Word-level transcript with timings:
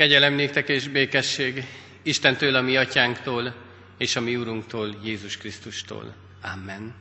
Kegyelem 0.00 0.34
néktek 0.34 0.68
és 0.68 0.88
békesség 0.88 1.64
Istentől, 2.02 2.54
a 2.54 2.60
mi 2.60 2.76
atyánktól, 2.76 3.54
és 3.98 4.16
a 4.16 4.20
mi 4.20 4.36
úrunktól, 4.36 4.94
Jézus 5.02 5.36
Krisztustól. 5.36 6.14
Amen. 6.42 6.94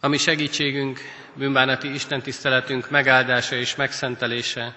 A 0.00 0.08
mi 0.08 0.16
segítségünk, 0.16 1.00
bűnbánati 1.34 1.92
Isten 1.92 2.22
tiszteletünk 2.22 2.90
megáldása 2.90 3.56
és 3.56 3.76
megszentelése 3.76 4.76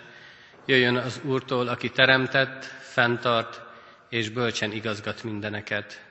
jöjjön 0.65 0.95
az 0.95 1.19
Úrtól, 1.23 1.67
aki 1.67 1.89
teremtett, 1.89 2.63
fenntart 2.81 3.61
és 4.09 4.29
bölcsen 4.29 4.71
igazgat 4.71 5.23
mindeneket. 5.23 6.01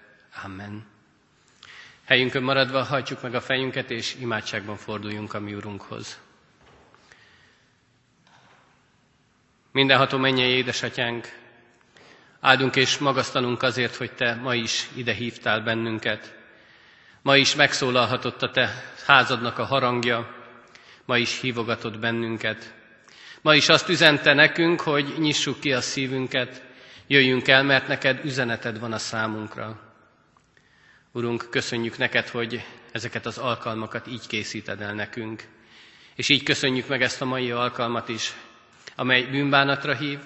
Amen. 0.44 0.86
Helyünkön 2.04 2.42
maradva 2.42 2.82
hajtsuk 2.82 3.22
meg 3.22 3.34
a 3.34 3.40
fejünket, 3.40 3.90
és 3.90 4.16
imádságban 4.20 4.76
forduljunk 4.76 5.34
a 5.34 5.40
mi 5.40 5.54
Úrunkhoz. 5.54 6.18
Mindenható 9.74 10.18
mennyei 10.18 10.50
édesatyánk, 10.50 11.28
áldunk 12.40 12.76
és 12.76 12.98
magasztalunk 12.98 13.62
azért, 13.62 13.94
hogy 13.96 14.12
Te 14.12 14.34
ma 14.34 14.54
is 14.54 14.88
ide 14.96 15.12
hívtál 15.12 15.60
bennünket. 15.60 16.34
Ma 17.22 17.36
is 17.36 17.54
megszólalhatott 17.54 18.42
a 18.42 18.50
Te 18.50 18.70
házadnak 19.06 19.58
a 19.58 19.64
harangja, 19.64 20.34
ma 21.04 21.18
is 21.18 21.40
hívogatott 21.40 21.98
bennünket. 21.98 22.74
Ma 23.42 23.54
is 23.54 23.68
azt 23.68 23.88
üzente 23.88 24.32
nekünk, 24.34 24.80
hogy 24.80 25.14
nyissuk 25.18 25.60
ki 25.60 25.72
a 25.72 25.80
szívünket, 25.80 26.62
jöjjünk 27.06 27.48
el, 27.48 27.62
mert 27.62 27.88
neked 27.88 28.24
üzeneted 28.24 28.78
van 28.78 28.92
a 28.92 28.98
számunkra. 28.98 29.80
Urunk, 31.12 31.46
köszönjük 31.50 31.98
neked, 31.98 32.28
hogy 32.28 32.64
ezeket 32.92 33.26
az 33.26 33.38
alkalmakat 33.38 34.06
így 34.06 34.26
készíted 34.26 34.80
el 34.80 34.94
nekünk. 34.94 35.42
És 36.14 36.28
így 36.28 36.42
köszönjük 36.42 36.86
meg 36.88 37.02
ezt 37.02 37.20
a 37.22 37.24
mai 37.24 37.50
alkalmat 37.50 38.08
is, 38.08 38.32
amely 38.96 39.22
bűnbánatra 39.22 39.94
hív, 39.94 40.18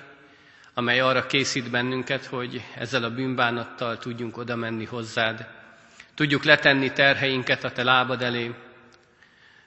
amely 0.74 1.00
arra 1.00 1.26
készít 1.26 1.70
bennünket, 1.70 2.24
hogy 2.24 2.62
ezzel 2.76 3.04
a 3.04 3.15
bűnbánattal 3.15 3.98
tudjunk 3.98 4.37
oda 4.37 4.56
menni 4.56 4.84
hozzád, 4.84 5.46
tudjuk 6.15 6.45
letenni 6.45 6.93
terheinket 6.93 7.65
a 7.65 7.73
te 7.73 7.82
lábad 7.82 8.23
elé, 8.23 8.54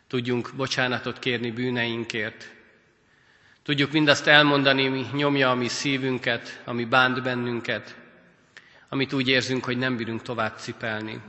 tudjunk 0.08 0.50
bocsánatot 0.56 1.20
kérni 1.20 1.52
bűneinkért, 1.52 2.50
tudjuk 3.64 3.92
mindazt 3.92 4.28
elmondani, 4.28 4.88
mi 4.88 5.06
nyomja 5.14 5.50
a 5.50 5.56
mi 5.56 5.67
szívünket, 5.67 6.61
ami 6.66 6.86
bánt 6.86 7.23
bennünket, 7.23 7.95
amit 8.89 9.14
úgy 9.14 9.28
érzünk, 9.28 9.64
hogy 9.64 9.78
nem 9.78 9.95
bírunk 9.98 10.22
tovább 10.22 10.58
cipelni. 10.58 11.22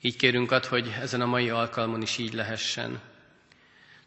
Így 0.00 0.16
kérünk 0.16 0.50
ad, 0.52 0.64
hogy 0.64 0.96
ezen 1.00 1.20
a 1.20 1.26
mai 1.26 1.50
alkalmon 1.50 2.02
is 2.02 2.18
így 2.18 2.32
lehessen. 2.32 3.00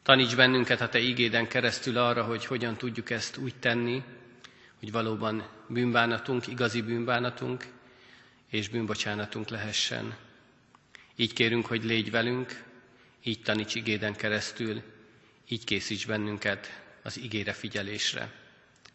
Taníts 0.04 0.36
bennünket 0.36 0.82
a 0.82 0.90
Te 0.90 1.00
igéden 1.00 1.48
keresztül 1.48 1.98
arra, 1.98 2.24
hogy 2.24 2.46
hogyan 2.46 2.76
tudjuk 2.78 3.10
ezt 3.10 3.38
úgy 3.38 3.56
tenni, 3.60 4.04
hogy 4.80 4.92
valóban 4.92 5.48
bűnbánatunk, 5.68 6.48
igazi 6.48 6.82
bűnbánatunk 6.82 7.66
és 8.50 8.68
bűnbocsánatunk 8.70 9.50
lehessen. 9.50 10.16
Így 11.16 11.34
kérünk, 11.34 11.66
hogy 11.66 11.84
légy 11.84 12.12
velünk, 12.12 12.64
így 13.24 13.42
taníts 13.42 13.76
igéden 13.76 14.16
keresztül, 14.16 14.82
így 15.48 15.64
készíts 15.64 16.06
bennünket 16.08 16.82
az 17.04 17.18
igére 17.18 17.54
figyelésre. 17.54 18.32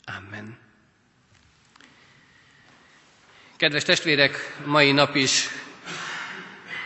Amen. 0.04 0.58
Kedves 3.56 3.82
testvérek, 3.84 4.56
mai 4.64 4.92
nap 4.92 5.14
is 5.14 5.48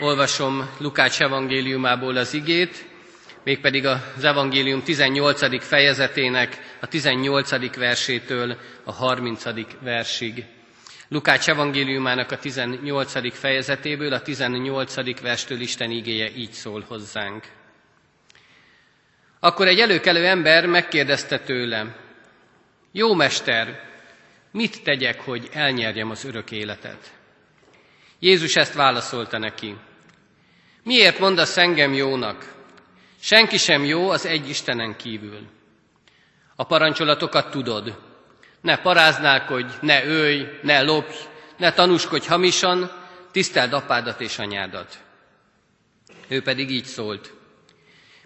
olvasom 0.00 0.70
Lukács 0.78 1.20
evangéliumából 1.20 2.16
az 2.16 2.34
igét, 2.34 2.90
mégpedig 3.44 3.86
az 3.86 4.24
evangélium 4.24 4.82
18. 4.82 5.64
fejezetének 5.64 6.76
a 6.80 6.86
18. 6.86 7.76
versétől 7.76 8.56
a 8.84 8.92
30. 8.92 9.44
versig. 9.80 10.44
Lukács 11.08 11.48
evangéliumának 11.48 12.30
a 12.30 12.38
18. 12.38 13.34
fejezetéből, 13.34 14.12
a 14.12 14.22
18. 14.22 15.20
verstől 15.20 15.60
Isten 15.60 15.90
igéje 15.90 16.30
így 16.36 16.52
szól 16.52 16.84
hozzánk. 16.88 17.44
Akkor 19.40 19.66
egy 19.66 19.80
előkelő 19.80 20.26
ember 20.26 20.66
megkérdezte 20.66 21.38
tőle, 21.38 21.96
jó 22.92 23.14
mester, 23.14 23.80
mit 24.50 24.82
tegyek, 24.82 25.20
hogy 25.20 25.48
elnyerjem 25.52 26.10
az 26.10 26.24
örök 26.24 26.50
életet? 26.50 27.12
Jézus 28.18 28.56
ezt 28.56 28.74
válaszolta 28.74 29.38
neki. 29.38 29.76
Miért 30.82 31.18
mondasz 31.18 31.56
engem 31.56 31.94
jónak? 31.94 32.61
Senki 33.24 33.56
sem 33.56 33.84
jó 33.84 34.10
az 34.10 34.26
egy 34.26 34.48
Istenen 34.48 34.96
kívül. 34.96 35.48
A 36.56 36.64
parancsolatokat 36.64 37.50
tudod. 37.50 38.00
Ne 38.60 38.76
paráználkodj, 38.76 39.72
ne 39.80 40.04
ölj, 40.04 40.46
ne 40.62 40.82
lopj, 40.82 41.14
ne 41.56 41.72
tanúskodj 41.72 42.26
hamisan, 42.26 42.90
tiszteld 43.30 43.72
apádat 43.72 44.20
és 44.20 44.38
anyádat. 44.38 44.98
Ő 46.28 46.42
pedig 46.42 46.70
így 46.70 46.84
szólt. 46.84 47.32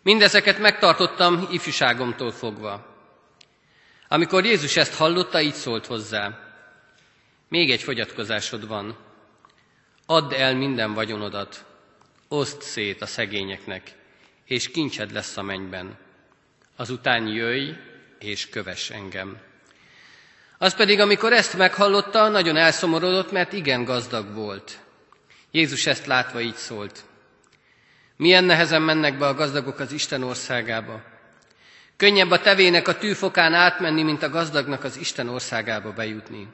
Mindezeket 0.02 0.58
megtartottam 0.58 1.48
ifjúságomtól 1.50 2.32
fogva. 2.32 2.86
Amikor 4.08 4.44
Jézus 4.44 4.76
ezt 4.76 4.94
hallotta, 4.94 5.40
így 5.40 5.54
szólt 5.54 5.86
hozzá. 5.86 6.38
Még 7.48 7.70
egy 7.70 7.82
fogyatkozásod 7.82 8.66
van. 8.66 8.96
Add 10.06 10.34
el 10.34 10.54
minden 10.54 10.94
vagyonodat, 10.94 11.64
oszd 12.28 12.62
szét 12.62 13.02
a 13.02 13.06
szegényeknek, 13.06 13.94
és 14.46 14.70
kincsed 14.70 15.12
lesz 15.12 15.36
a 15.36 15.42
mennyben. 15.42 15.96
Azután 16.76 17.26
jöjj, 17.26 17.70
és 18.18 18.48
kövess 18.48 18.90
engem. 18.90 19.38
Az 20.58 20.74
pedig, 20.74 21.00
amikor 21.00 21.32
ezt 21.32 21.56
meghallotta, 21.56 22.28
nagyon 22.28 22.56
elszomorodott, 22.56 23.32
mert 23.32 23.52
igen 23.52 23.84
gazdag 23.84 24.34
volt. 24.34 24.78
Jézus 25.50 25.86
ezt 25.86 26.06
látva 26.06 26.40
így 26.40 26.54
szólt. 26.54 27.04
Milyen 28.16 28.44
nehezen 28.44 28.82
mennek 28.82 29.18
be 29.18 29.26
a 29.26 29.34
gazdagok 29.34 29.78
az 29.78 29.92
Isten 29.92 30.22
országába. 30.22 31.02
Könnyebb 31.96 32.30
a 32.30 32.40
tevének 32.40 32.88
a 32.88 32.98
tűfokán 32.98 33.54
átmenni, 33.54 34.02
mint 34.02 34.22
a 34.22 34.30
gazdagnak 34.30 34.84
az 34.84 34.96
Isten 34.96 35.28
országába 35.28 35.92
bejutni. 35.92 36.48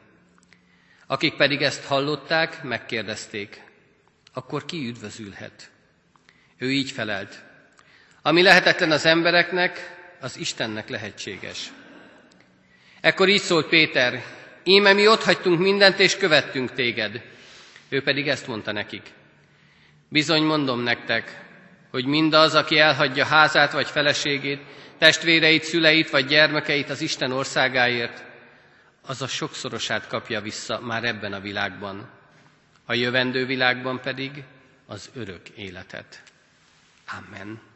Akik 1.07 1.37
pedig 1.37 1.63
ezt 1.63 1.85
hallották, 1.85 2.63
megkérdezték, 2.63 3.63
akkor 4.33 4.65
ki 4.65 4.87
üdvözülhet? 4.87 5.71
Ő 6.59 6.73
így 6.73 6.91
felelt, 6.91 7.43
ami 8.23 8.43
lehetetlen 8.43 8.91
az 8.91 9.07
embereknek, 9.07 9.97
az 10.21 10.39
Istennek 10.39 10.89
lehetséges. 10.89 11.73
Ekkor 13.01 13.29
így 13.29 13.41
szólt 13.41 13.69
Péter, 13.69 14.23
íme 14.65 14.93
mi 14.93 15.09
ott 15.09 15.23
hagytunk 15.23 15.59
mindent, 15.59 15.99
és 15.99 16.17
követtünk 16.17 16.73
téged. 16.73 17.23
Ő 17.89 18.03
pedig 18.03 18.29
ezt 18.29 18.47
mondta 18.47 18.73
nekik. 18.73 19.03
Bizony 20.09 20.43
mondom 20.43 20.81
nektek, 20.81 21.41
hogy 21.91 22.05
mindaz, 22.05 22.55
aki 22.55 22.79
elhagyja 22.79 23.25
házát 23.25 23.73
vagy 23.73 23.87
feleségét, 23.87 24.61
testvéreit, 24.99 25.65
szüleit 25.65 26.11
vagy 26.11 26.27
gyermekeit 26.27 26.91
az 26.91 27.01
Isten 27.01 27.33
országáért, 27.33 28.25
az 29.07 29.23
a 29.23 29.27
sokszorosát 29.27 30.07
kapja 30.07 30.41
vissza 30.41 30.81
már 30.81 31.05
ebben 31.05 31.33
a 31.33 31.41
világban, 31.41 32.11
a 32.87 32.95
jövendő 32.95 33.47
világban 33.47 34.01
pedig 34.01 34.45
az 34.87 35.11
örök 35.15 35.49
életet. 35.49 36.23
Amen. 37.19 37.72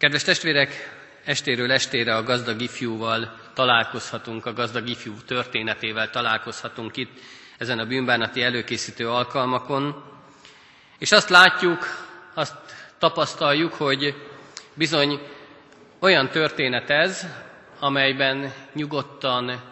Kedves 0.00 0.22
testvérek, 0.22 0.72
estéről 1.24 1.72
estére 1.72 2.16
a 2.16 2.22
gazdag 2.22 2.60
ifjúval 2.60 3.38
találkozhatunk, 3.54 4.46
a 4.46 4.52
gazdag 4.52 4.88
ifjú 4.88 5.14
történetével 5.26 6.10
találkozhatunk 6.10 6.96
itt 6.96 7.20
ezen 7.58 7.78
a 7.78 7.86
bűnbánati 7.86 8.42
előkészítő 8.42 9.08
alkalmakon, 9.08 10.04
és 10.98 11.12
azt 11.12 11.28
látjuk, 11.28 11.86
azt 12.34 12.54
tapasztaljuk, 12.98 13.72
hogy 13.72 14.14
bizony 14.74 15.20
olyan 15.98 16.28
történet 16.28 16.90
ez, 16.90 17.26
amelyben 17.80 18.52
nyugodtan 18.72 19.62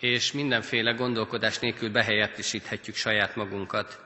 és 0.00 0.32
mindenféle 0.32 0.92
gondolkodás 0.92 1.58
nélkül 1.58 1.90
behelyettesíthetjük 1.90 2.96
saját 2.96 3.36
magunkat. 3.36 4.00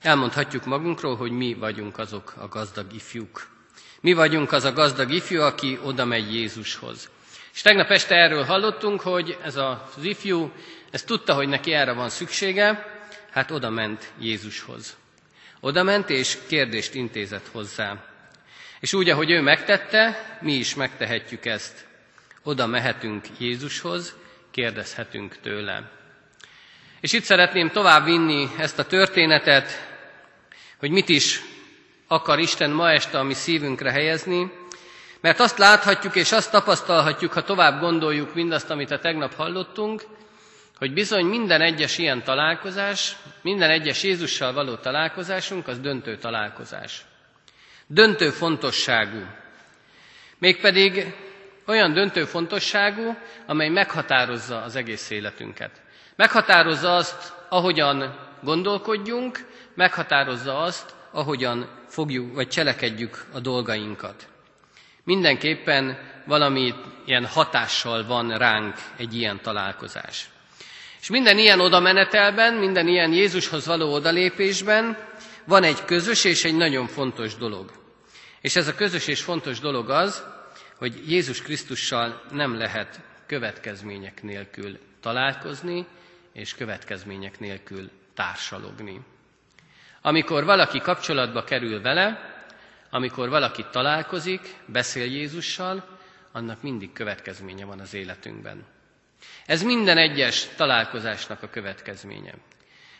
Elmondhatjuk 0.00 0.64
magunkról, 0.64 1.16
hogy 1.16 1.30
mi 1.30 1.54
vagyunk 1.54 1.98
azok 1.98 2.34
a 2.38 2.48
gazdag 2.48 2.92
ifjúk. 2.92 3.56
Mi 4.00 4.12
vagyunk 4.12 4.52
az 4.52 4.64
a 4.64 4.72
gazdag 4.72 5.10
ifjú, 5.10 5.40
aki 5.40 5.78
oda 5.82 6.04
megy 6.04 6.34
Jézushoz. 6.34 7.10
És 7.54 7.62
tegnap 7.62 7.90
este 7.90 8.14
erről 8.14 8.44
hallottunk, 8.44 9.00
hogy 9.00 9.38
ez 9.42 9.56
az 9.56 10.02
ifjú, 10.02 10.52
ez 10.90 11.02
tudta, 11.02 11.34
hogy 11.34 11.48
neki 11.48 11.72
erre 11.72 11.92
van 11.92 12.08
szüksége, 12.08 12.96
hát 13.30 13.50
oda 13.50 13.70
ment 13.70 14.12
Jézushoz. 14.20 14.96
Oda 15.60 15.82
ment 15.82 16.10
és 16.10 16.38
kérdést 16.46 16.94
intézett 16.94 17.48
hozzá. 17.52 18.04
És 18.80 18.92
úgy, 18.92 19.08
ahogy 19.10 19.30
ő 19.30 19.40
megtette, 19.40 20.36
mi 20.40 20.52
is 20.52 20.74
megtehetjük 20.74 21.44
ezt. 21.46 21.86
Oda 22.42 22.66
mehetünk 22.66 23.26
Jézushoz, 23.38 24.16
kérdezhetünk 24.50 25.36
tőle. 25.40 25.90
És 27.00 27.12
itt 27.12 27.22
szeretném 27.22 27.70
tovább 27.70 28.04
vinni 28.04 28.48
ezt 28.58 28.78
a 28.78 28.86
történetet, 28.86 29.88
hogy 30.78 30.90
mit 30.90 31.08
is 31.08 31.40
akar 32.08 32.38
Isten 32.38 32.70
ma 32.70 32.90
este 32.92 33.18
a 33.18 33.22
mi 33.22 33.34
szívünkre 33.34 33.90
helyezni, 33.90 34.52
Mert 35.20 35.40
azt 35.40 35.58
láthatjuk 35.58 36.14
és 36.16 36.32
azt 36.32 36.50
tapasztalhatjuk, 36.50 37.32
ha 37.32 37.42
tovább 37.42 37.80
gondoljuk 37.80 38.34
mindazt, 38.34 38.70
amit 38.70 38.90
a 38.90 38.98
tegnap 38.98 39.34
hallottunk, 39.34 40.02
hogy 40.78 40.92
bizony 40.92 41.24
minden 41.24 41.60
egyes 41.60 41.98
ilyen 41.98 42.22
találkozás, 42.22 43.16
minden 43.42 43.70
egyes 43.70 44.02
Jézussal 44.02 44.52
való 44.52 44.74
találkozásunk, 44.74 45.68
az 45.68 45.78
döntő 45.80 46.16
találkozás. 46.16 47.04
Döntő 47.86 48.30
fontosságú. 48.30 49.24
Mégpedig 50.38 51.14
olyan 51.66 51.92
döntő 51.92 52.24
fontosságú, 52.24 53.16
amely 53.46 53.68
meghatározza 53.68 54.62
az 54.62 54.76
egész 54.76 55.10
életünket. 55.10 55.70
Meghatározza 56.16 56.96
azt, 56.96 57.32
ahogyan 57.48 58.18
gondolkodjunk, 58.42 59.38
meghatározza 59.74 60.58
azt, 60.58 60.94
ahogyan 61.10 61.77
fogjuk 61.98 62.34
vagy 62.34 62.48
cselekedjük 62.48 63.24
a 63.32 63.40
dolgainkat. 63.40 64.28
Mindenképpen 65.04 65.98
valami 66.26 66.74
ilyen 67.04 67.26
hatással 67.26 68.06
van 68.06 68.36
ránk 68.36 68.76
egy 68.96 69.14
ilyen 69.14 69.40
találkozás. 69.42 70.30
És 71.00 71.08
minden 71.08 71.38
ilyen 71.38 71.60
odamenetelben, 71.60 72.54
minden 72.54 72.88
ilyen 72.88 73.12
Jézushoz 73.12 73.66
való 73.66 73.92
odalépésben 73.92 74.98
van 75.44 75.62
egy 75.62 75.84
közös 75.84 76.24
és 76.24 76.44
egy 76.44 76.56
nagyon 76.56 76.86
fontos 76.86 77.36
dolog. 77.36 77.72
És 78.40 78.56
ez 78.56 78.68
a 78.68 78.74
közös 78.74 79.06
és 79.06 79.22
fontos 79.22 79.60
dolog 79.60 79.90
az, 79.90 80.24
hogy 80.76 81.10
Jézus 81.10 81.42
Krisztussal 81.42 82.22
nem 82.30 82.56
lehet 82.56 83.00
következmények 83.26 84.22
nélkül 84.22 84.78
találkozni, 85.00 85.86
és 86.32 86.54
következmények 86.54 87.38
nélkül 87.38 87.90
társalogni. 88.14 89.00
Amikor 90.02 90.44
valaki 90.44 90.78
kapcsolatba 90.78 91.44
kerül 91.44 91.80
vele, 91.80 92.36
amikor 92.90 93.28
valaki 93.28 93.64
találkozik, 93.70 94.54
beszél 94.66 95.04
Jézussal, 95.04 95.98
annak 96.32 96.62
mindig 96.62 96.92
következménye 96.92 97.64
van 97.64 97.80
az 97.80 97.94
életünkben. 97.94 98.64
Ez 99.46 99.62
minden 99.62 99.98
egyes 99.98 100.46
találkozásnak 100.56 101.42
a 101.42 101.50
következménye. 101.50 102.34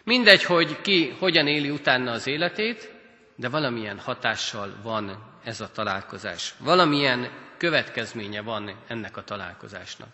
Mindegy, 0.04 0.44
hogy 0.44 0.80
ki 0.80 1.16
hogyan 1.18 1.46
éli 1.46 1.70
utána 1.70 2.10
az 2.10 2.26
életét, 2.26 2.90
de 3.36 3.48
valamilyen 3.48 3.98
hatással 3.98 4.74
van 4.82 5.32
ez 5.44 5.60
a 5.60 5.70
találkozás. 5.70 6.54
Valamilyen 6.58 7.30
következménye 7.56 8.40
van 8.40 8.76
ennek 8.86 9.16
a 9.16 9.24
találkozásnak. 9.24 10.08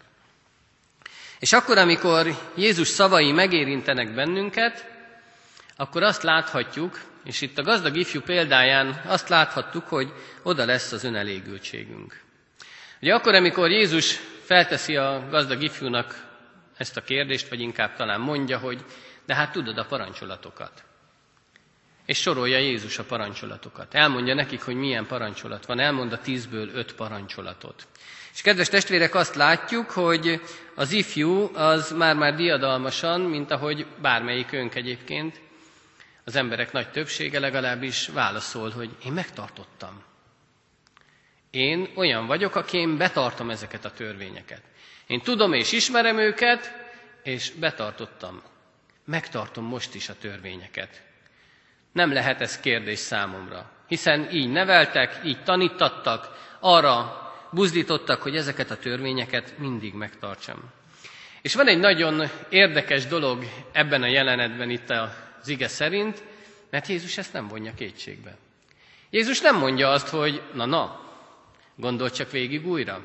És 1.38 1.52
akkor, 1.52 1.78
amikor 1.78 2.26
Jézus 2.56 2.88
szavai 2.88 3.32
megérintenek 3.32 4.14
bennünket, 4.14 4.93
akkor 5.76 6.02
azt 6.02 6.22
láthatjuk, 6.22 7.00
és 7.24 7.40
itt 7.40 7.58
a 7.58 7.62
gazdag 7.62 7.96
ifjú 7.96 8.20
példáján 8.20 9.00
azt 9.06 9.28
láthattuk, 9.28 9.88
hogy 9.88 10.12
oda 10.42 10.64
lesz 10.64 10.92
az 10.92 11.04
önelégültségünk. 11.04 12.22
Ugye 13.00 13.14
akkor, 13.14 13.34
amikor 13.34 13.70
Jézus 13.70 14.20
felteszi 14.44 14.96
a 14.96 15.26
gazdag 15.30 15.62
ifjúnak 15.62 16.32
ezt 16.76 16.96
a 16.96 17.00
kérdést, 17.02 17.48
vagy 17.48 17.60
inkább 17.60 17.94
talán 17.94 18.20
mondja, 18.20 18.58
hogy 18.58 18.84
de 19.26 19.34
hát 19.34 19.52
tudod 19.52 19.78
a 19.78 19.84
parancsolatokat. 19.84 20.84
És 22.06 22.18
sorolja 22.20 22.58
Jézus 22.58 22.98
a 22.98 23.04
parancsolatokat. 23.04 23.94
Elmondja 23.94 24.34
nekik, 24.34 24.62
hogy 24.62 24.74
milyen 24.74 25.06
parancsolat 25.06 25.66
van. 25.66 25.78
Elmond 25.78 26.12
a 26.12 26.20
tízből 26.20 26.68
öt 26.74 26.94
parancsolatot. 26.94 27.86
És 28.34 28.40
kedves 28.40 28.68
testvérek, 28.68 29.14
azt 29.14 29.34
látjuk, 29.34 29.90
hogy 29.90 30.40
az 30.74 30.92
ifjú 30.92 31.50
az 31.54 31.92
már-már 31.92 32.34
diadalmasan, 32.34 33.20
mint 33.20 33.50
ahogy 33.50 33.86
bármelyik 34.00 34.52
önk 34.52 34.74
egyébként, 34.74 35.40
az 36.24 36.36
emberek 36.36 36.72
nagy 36.72 36.90
többsége 36.90 37.38
legalábbis 37.40 38.08
válaszol, 38.08 38.70
hogy 38.70 38.96
én 39.04 39.12
megtartottam. 39.12 40.02
Én 41.50 41.90
olyan 41.94 42.26
vagyok, 42.26 42.54
aki 42.56 42.76
én 42.78 42.96
betartom 42.96 43.50
ezeket 43.50 43.84
a 43.84 43.90
törvényeket. 43.92 44.62
Én 45.06 45.20
tudom 45.20 45.52
és 45.52 45.72
ismerem 45.72 46.18
őket, 46.18 46.72
és 47.22 47.50
betartottam. 47.50 48.42
Megtartom 49.04 49.64
most 49.64 49.94
is 49.94 50.08
a 50.08 50.14
törvényeket. 50.18 51.02
Nem 51.92 52.12
lehet 52.12 52.40
ez 52.40 52.60
kérdés 52.60 52.98
számomra, 52.98 53.70
hiszen 53.88 54.30
így 54.30 54.50
neveltek, 54.50 55.20
így 55.24 55.42
tanítattak, 55.42 56.28
arra 56.60 57.22
buzdítottak, 57.52 58.22
hogy 58.22 58.36
ezeket 58.36 58.70
a 58.70 58.76
törvényeket 58.78 59.58
mindig 59.58 59.94
megtartsam. 59.94 60.58
És 61.42 61.54
van 61.54 61.66
egy 61.68 61.78
nagyon 61.78 62.22
érdekes 62.48 63.06
dolog 63.06 63.44
ebben 63.72 64.02
a 64.02 64.06
jelenetben 64.06 64.70
itt 64.70 64.90
az 65.44 65.50
ige 65.50 65.68
szerint, 65.68 66.22
mert 66.70 66.86
Jézus 66.86 67.18
ezt 67.18 67.32
nem 67.32 67.48
vonja 67.48 67.74
kétségbe. 67.74 68.36
Jézus 69.10 69.40
nem 69.40 69.56
mondja 69.56 69.90
azt, 69.90 70.08
hogy 70.08 70.42
na-na, 70.54 71.00
gondol 71.76 72.10
csak 72.10 72.30
végig 72.30 72.66
újra. 72.66 73.04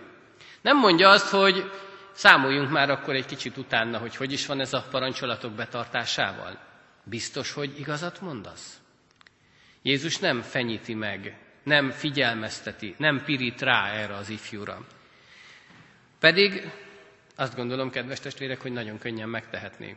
Nem 0.61 0.77
mondja 0.77 1.09
azt, 1.09 1.29
hogy 1.29 1.71
számoljunk 2.11 2.69
már 2.69 2.89
akkor 2.89 3.15
egy 3.15 3.25
kicsit 3.25 3.57
utána, 3.57 3.97
hogy 3.97 4.15
hogy 4.15 4.31
is 4.31 4.45
van 4.45 4.59
ez 4.59 4.73
a 4.73 4.87
parancsolatok 4.91 5.51
betartásával. 5.51 6.59
Biztos, 7.03 7.51
hogy 7.51 7.79
igazat 7.79 8.21
mondasz? 8.21 8.79
Jézus 9.81 10.17
nem 10.17 10.41
fenyíti 10.41 10.93
meg, 10.93 11.37
nem 11.63 11.91
figyelmezteti, 11.91 12.95
nem 12.97 13.23
pirít 13.23 13.61
rá 13.61 13.91
erre 13.91 14.15
az 14.15 14.29
ifjúra. 14.29 14.85
Pedig 16.19 16.71
azt 17.35 17.55
gondolom, 17.55 17.89
kedves 17.89 18.19
testvérek, 18.19 18.61
hogy 18.61 18.71
nagyon 18.71 18.97
könnyen 18.97 19.29
megtehetné. 19.29 19.95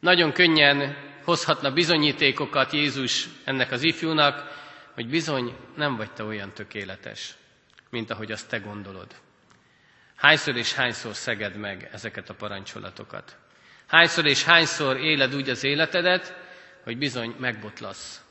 Nagyon 0.00 0.32
könnyen 0.32 0.96
hozhatna 1.28 1.72
bizonyítékokat 1.72 2.72
Jézus 2.72 3.28
ennek 3.44 3.70
az 3.72 3.82
ifjúnak, 3.82 4.50
hogy 4.94 5.08
bizony 5.08 5.56
nem 5.76 5.96
vagy 5.96 6.12
te 6.12 6.24
olyan 6.24 6.52
tökéletes, 6.52 7.34
mint 7.90 8.10
ahogy 8.10 8.32
azt 8.32 8.48
te 8.48 8.58
gondolod. 8.58 9.06
Hányszor 10.16 10.56
és 10.56 10.72
hányszor 10.72 11.14
szeged 11.14 11.56
meg 11.56 11.88
ezeket 11.92 12.28
a 12.28 12.34
parancsolatokat? 12.34 13.36
Hányszor 13.86 14.26
és 14.26 14.44
hányszor 14.44 14.96
éled 14.96 15.34
úgy 15.34 15.48
az 15.48 15.64
életedet, 15.64 16.34
hogy 16.84 16.98
bizony 16.98 17.34
megbotlasz. 17.38 18.24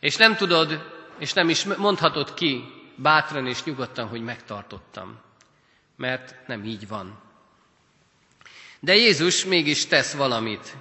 És 0.00 0.16
nem 0.16 0.36
tudod, 0.36 0.92
és 1.18 1.32
nem 1.32 1.48
is 1.48 1.64
mondhatod 1.64 2.34
ki 2.34 2.64
bátran 2.96 3.46
és 3.46 3.64
nyugodtan, 3.64 4.08
hogy 4.08 4.22
megtartottam. 4.22 5.20
Mert 5.96 6.46
nem 6.46 6.64
így 6.64 6.88
van. 6.88 7.20
De 8.80 8.94
Jézus 8.94 9.44
mégis 9.44 9.86
tesz 9.86 10.14
valamit. 10.14 10.76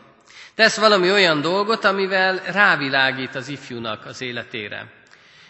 Tesz 0.56 0.78
valami 0.78 1.12
olyan 1.12 1.42
dolgot, 1.42 1.84
amivel 1.84 2.38
rávilágít 2.38 3.36
az 3.36 3.48
ifjúnak 3.48 4.06
az 4.06 4.22
életére. 4.22 4.92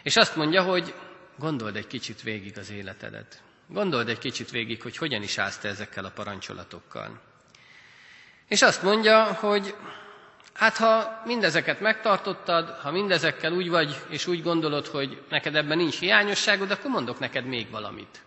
És 0.03 0.15
azt 0.15 0.35
mondja, 0.35 0.63
hogy 0.63 0.93
gondold 1.37 1.75
egy 1.75 1.87
kicsit 1.87 2.21
végig 2.21 2.57
az 2.57 2.71
életedet. 2.71 3.41
Gondold 3.67 4.09
egy 4.09 4.17
kicsit 4.17 4.49
végig, 4.49 4.81
hogy 4.81 4.97
hogyan 4.97 5.21
is 5.21 5.37
állsz 5.37 5.57
te 5.57 5.67
ezekkel 5.67 6.05
a 6.05 6.09
parancsolatokkal. 6.09 7.21
És 8.47 8.61
azt 8.61 8.83
mondja, 8.83 9.23
hogy 9.23 9.75
hát 10.53 10.77
ha 10.77 11.21
mindezeket 11.25 11.79
megtartottad, 11.79 12.69
ha 12.69 12.91
mindezekkel 12.91 13.51
úgy 13.51 13.69
vagy, 13.69 13.95
és 14.09 14.27
úgy 14.27 14.43
gondolod, 14.43 14.87
hogy 14.87 15.21
neked 15.29 15.55
ebben 15.55 15.77
nincs 15.77 15.99
hiányosságod, 15.99 16.71
akkor 16.71 16.91
mondok 16.91 17.19
neked 17.19 17.45
még 17.45 17.69
valamit. 17.69 18.21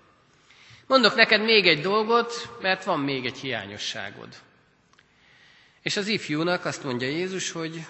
Mondok 0.86 1.14
neked 1.14 1.40
még 1.40 1.66
egy 1.66 1.80
dolgot, 1.80 2.48
mert 2.60 2.84
van 2.84 3.00
még 3.00 3.26
egy 3.26 3.38
hiányosságod. 3.38 4.28
És 5.88 5.96
az 5.96 6.06
ifjúnak 6.06 6.64
azt 6.64 6.84
mondja 6.84 7.08
Jézus, 7.08 7.50
hogy 7.50 7.86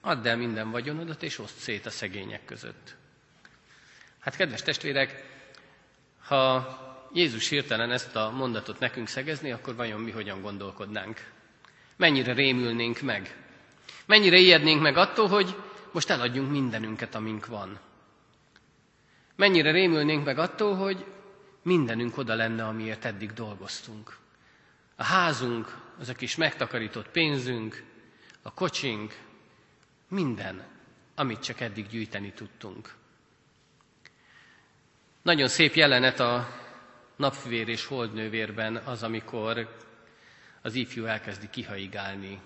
add 0.00 0.26
el 0.26 0.36
minden 0.36 0.70
vagyonodat, 0.70 1.22
és 1.22 1.38
oszd 1.38 1.56
szét 1.56 1.86
a 1.86 1.90
szegények 1.90 2.44
között. 2.44 2.96
Hát 4.20 4.36
kedves 4.36 4.62
testvérek, 4.62 5.24
ha 6.22 6.68
Jézus 7.12 7.48
hirtelen 7.48 7.90
ezt 7.90 8.16
a 8.16 8.30
mondatot 8.30 8.78
nekünk 8.78 9.08
szegezni, 9.08 9.50
akkor 9.50 9.74
vajon 9.74 10.00
mi 10.00 10.10
hogyan 10.10 10.42
gondolkodnánk? 10.42 11.30
Mennyire 11.96 12.32
rémülnénk 12.32 13.00
meg? 13.00 13.36
Mennyire 14.06 14.36
ijednénk 14.36 14.80
meg 14.80 14.96
attól, 14.96 15.28
hogy 15.28 15.56
most 15.92 16.10
eladjunk 16.10 16.50
mindenünket, 16.50 17.14
amink 17.14 17.46
van? 17.46 17.78
Mennyire 19.36 19.70
rémülnénk 19.70 20.24
meg 20.24 20.38
attól, 20.38 20.76
hogy 20.76 21.04
mindenünk 21.62 22.16
oda 22.16 22.34
lenne, 22.34 22.66
amiért 22.66 23.04
eddig 23.04 23.32
dolgoztunk. 23.32 24.16
A 24.96 25.04
házunk, 25.04 25.88
az 26.00 26.08
a 26.08 26.14
kis 26.14 26.36
megtakarított 26.36 27.08
pénzünk, 27.08 27.84
a 28.42 28.54
kocsink, 28.54 29.18
minden, 30.08 30.66
amit 31.14 31.42
csak 31.42 31.60
eddig 31.60 31.86
gyűjteni 31.86 32.32
tudtunk. 32.32 32.94
Nagyon 35.22 35.48
szép 35.48 35.74
jelenet 35.74 36.20
a 36.20 36.48
napfivér 37.16 37.68
és 37.68 37.84
holdnővérben 37.86 38.76
az, 38.76 39.02
amikor 39.02 39.76
az 40.62 40.74
ifjú 40.74 41.04
elkezdi 41.04 41.50
kihaigálni 41.50 42.40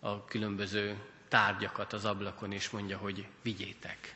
a 0.00 0.24
különböző 0.24 0.98
tárgyakat 1.28 1.92
az 1.92 2.04
ablakon, 2.04 2.52
és 2.52 2.70
mondja, 2.70 2.98
hogy 2.98 3.26
vigyétek. 3.42 4.14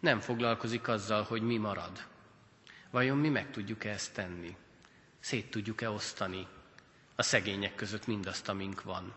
Nem 0.00 0.20
foglalkozik 0.20 0.88
azzal, 0.88 1.22
hogy 1.22 1.42
mi 1.42 1.56
marad. 1.56 2.06
Vajon 2.90 3.18
mi 3.18 3.28
meg 3.28 3.50
tudjuk-e 3.50 3.90
ezt 3.90 4.14
tenni? 4.14 4.56
Szét 5.28 5.50
tudjuk-e 5.50 5.90
osztani 5.90 6.46
a 7.16 7.22
szegények 7.22 7.74
között 7.74 8.06
mindazt, 8.06 8.48
amink 8.48 8.82
van? 8.82 9.14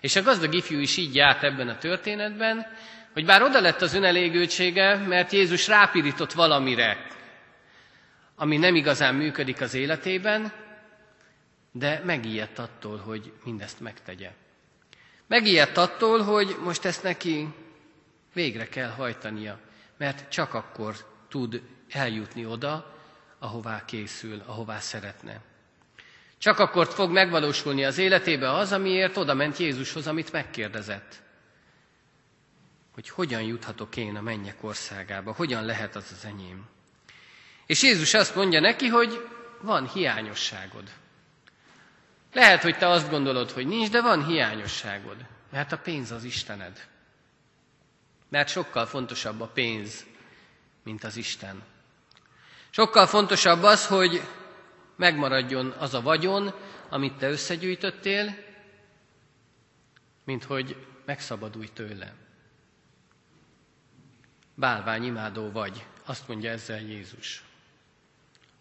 És 0.00 0.16
a 0.16 0.22
gazdag 0.22 0.54
ifjú 0.54 0.78
is 0.78 0.96
így 0.96 1.14
járt 1.14 1.42
ebben 1.42 1.68
a 1.68 1.78
történetben, 1.78 2.66
hogy 3.12 3.24
bár 3.24 3.42
oda 3.42 3.60
lett 3.60 3.80
az 3.80 3.94
önelégültsége, 3.94 4.96
mert 4.96 5.32
Jézus 5.32 5.66
rápirított 5.66 6.32
valamire, 6.32 7.06
ami 8.34 8.56
nem 8.56 8.74
igazán 8.74 9.14
működik 9.14 9.60
az 9.60 9.74
életében, 9.74 10.52
de 11.72 12.02
megijedt 12.04 12.58
attól, 12.58 12.98
hogy 12.98 13.32
mindezt 13.44 13.80
megtegye. 13.80 14.32
Megijedt 15.26 15.76
attól, 15.76 16.20
hogy 16.20 16.56
most 16.64 16.84
ezt 16.84 17.02
neki 17.02 17.48
végre 18.32 18.68
kell 18.68 18.90
hajtania, 18.90 19.58
mert 19.96 20.30
csak 20.30 20.54
akkor 20.54 20.96
tud 21.28 21.62
eljutni 21.88 22.46
oda, 22.46 22.92
ahová 23.42 23.84
készül, 23.84 24.42
ahová 24.46 24.78
szeretne. 24.78 25.40
Csak 26.38 26.58
akkor 26.58 26.86
fog 26.86 27.10
megvalósulni 27.10 27.84
az 27.84 27.98
életébe 27.98 28.52
az, 28.52 28.72
amiért 28.72 29.16
oda 29.16 29.34
ment 29.34 29.56
Jézushoz, 29.56 30.06
amit 30.06 30.32
megkérdezett. 30.32 31.22
Hogy 32.94 33.08
hogyan 33.08 33.42
juthatok 33.42 33.96
én 33.96 34.16
a 34.16 34.20
mennyek 34.20 34.64
országába, 34.64 35.32
hogyan 35.32 35.64
lehet 35.64 35.96
az 35.96 36.10
az 36.12 36.24
enyém. 36.24 36.68
És 37.66 37.82
Jézus 37.82 38.14
azt 38.14 38.34
mondja 38.34 38.60
neki, 38.60 38.86
hogy 38.86 39.28
van 39.60 39.88
hiányosságod. 39.88 40.90
Lehet, 42.32 42.62
hogy 42.62 42.78
te 42.78 42.88
azt 42.88 43.10
gondolod, 43.10 43.50
hogy 43.50 43.66
nincs, 43.66 43.90
de 43.90 44.02
van 44.02 44.26
hiányosságod, 44.26 45.16
mert 45.50 45.72
a 45.72 45.78
pénz 45.78 46.10
az 46.10 46.24
Istened. 46.24 46.88
Mert 48.28 48.48
sokkal 48.48 48.86
fontosabb 48.86 49.40
a 49.40 49.46
pénz, 49.46 50.06
mint 50.84 51.04
az 51.04 51.16
Isten. 51.16 51.62
Sokkal 52.74 53.06
fontosabb 53.06 53.62
az, 53.62 53.86
hogy 53.86 54.22
megmaradjon 54.96 55.70
az 55.70 55.94
a 55.94 56.00
vagyon, 56.00 56.54
amit 56.88 57.16
te 57.16 57.30
összegyűjtöttél, 57.30 58.34
mint 60.24 60.44
hogy 60.44 60.86
megszabadulj 61.04 61.68
tőle. 61.72 62.14
Bálványimádó 64.54 65.50
vagy, 65.50 65.86
azt 66.04 66.28
mondja 66.28 66.50
ezzel 66.50 66.80
Jézus. 66.80 67.42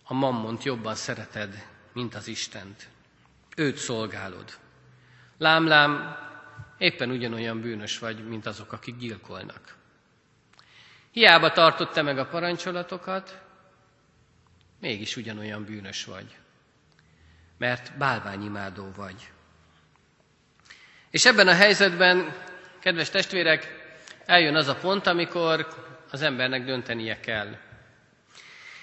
A 0.03 0.13
mammont 0.13 0.63
jobban 0.63 0.95
szereted, 0.95 1.67
mint 1.93 2.15
az 2.15 2.27
Istent. 2.27 2.89
Őt 3.55 3.77
szolgálod. 3.77 4.57
Lám, 5.37 5.67
lám, 5.67 6.17
éppen 6.77 7.09
ugyanolyan 7.09 7.61
bűnös 7.61 7.99
vagy, 7.99 8.27
mint 8.27 8.45
azok, 8.45 8.71
akik 8.71 8.97
gyilkolnak. 8.97 9.75
Hiába 11.11 11.51
tartott 11.51 11.91
te 11.91 12.01
meg 12.01 12.17
a 12.17 12.27
parancsolatokat, 12.27 13.49
mégis 14.81 15.15
ugyanolyan 15.15 15.65
bűnös 15.65 16.05
vagy, 16.05 16.37
mert 17.57 17.97
bálványimádó 17.97 18.91
vagy. 18.95 19.31
És 21.09 21.25
ebben 21.25 21.47
a 21.47 21.53
helyzetben, 21.53 22.35
kedves 22.79 23.09
testvérek, 23.09 23.79
eljön 24.25 24.55
az 24.55 24.67
a 24.67 24.75
pont, 24.75 25.07
amikor 25.07 25.67
az 26.11 26.21
embernek 26.21 26.63
döntenie 26.63 27.19
kell. 27.19 27.57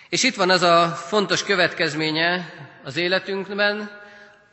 És 0.08 0.22
itt 0.22 0.34
van 0.34 0.50
az 0.50 0.62
a 0.62 0.88
fontos 0.88 1.44
következménye 1.44 2.52
az 2.84 2.96
életünkben, 2.96 3.90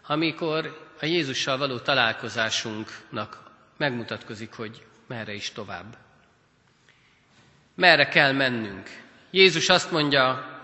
amikor 0.07 0.89
a 1.01 1.05
Jézussal 1.05 1.57
való 1.57 1.79
találkozásunknak 1.79 3.43
megmutatkozik, 3.77 4.53
hogy 4.53 4.85
merre 5.07 5.33
is 5.33 5.51
tovább. 5.51 5.97
Merre 7.75 8.07
kell 8.07 8.31
mennünk. 8.31 8.89
Jézus 9.31 9.69
azt 9.69 9.91
mondja, 9.91 10.54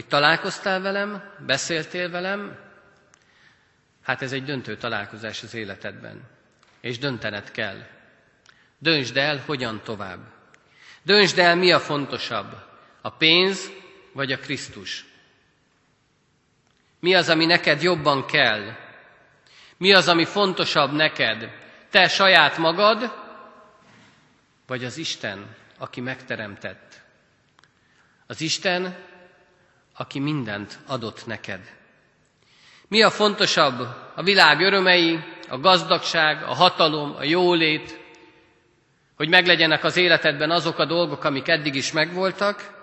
hogy 0.00 0.08
találkoztál 0.08 0.80
velem, 0.80 1.22
beszéltél 1.46 2.10
velem, 2.10 2.58
hát 4.02 4.22
ez 4.22 4.32
egy 4.32 4.44
döntő 4.44 4.76
találkozás 4.76 5.42
az 5.42 5.54
életedben. 5.54 6.22
És 6.80 6.98
döntened 6.98 7.50
kell. 7.50 7.86
Döntsd 8.78 9.16
el, 9.16 9.42
hogyan 9.46 9.80
tovább. 9.82 10.18
Döntsd 11.02 11.38
el, 11.38 11.56
mi 11.56 11.72
a 11.72 11.80
fontosabb, 11.80 12.54
a 13.00 13.10
pénz 13.10 13.70
vagy 14.12 14.32
a 14.32 14.38
Krisztus. 14.38 15.04
Mi 17.00 17.14
az, 17.14 17.28
ami 17.28 17.46
neked 17.46 17.82
jobban 17.82 18.26
kell? 18.26 18.76
Mi 19.76 19.92
az, 19.92 20.08
ami 20.08 20.24
fontosabb 20.24 20.92
neked? 20.92 21.50
Te 21.90 22.08
saját 22.08 22.56
magad, 22.56 23.14
vagy 24.66 24.84
az 24.84 24.96
Isten, 24.96 25.56
aki 25.78 26.00
megteremtett? 26.00 27.00
Az 28.26 28.40
Isten, 28.40 29.08
aki 30.00 30.18
mindent 30.18 30.78
adott 30.86 31.26
neked. 31.26 31.76
Mi 32.88 33.02
a 33.02 33.10
fontosabb? 33.10 33.80
A 34.14 34.22
világ 34.22 34.60
örömei, 34.60 35.18
a 35.48 35.58
gazdagság, 35.58 36.42
a 36.42 36.54
hatalom, 36.54 37.14
a 37.16 37.22
jólét, 37.22 38.00
hogy 39.16 39.28
meglegyenek 39.28 39.84
az 39.84 39.96
életedben 39.96 40.50
azok 40.50 40.78
a 40.78 40.84
dolgok, 40.84 41.24
amik 41.24 41.48
eddig 41.48 41.74
is 41.74 41.92
megvoltak, 41.92 42.78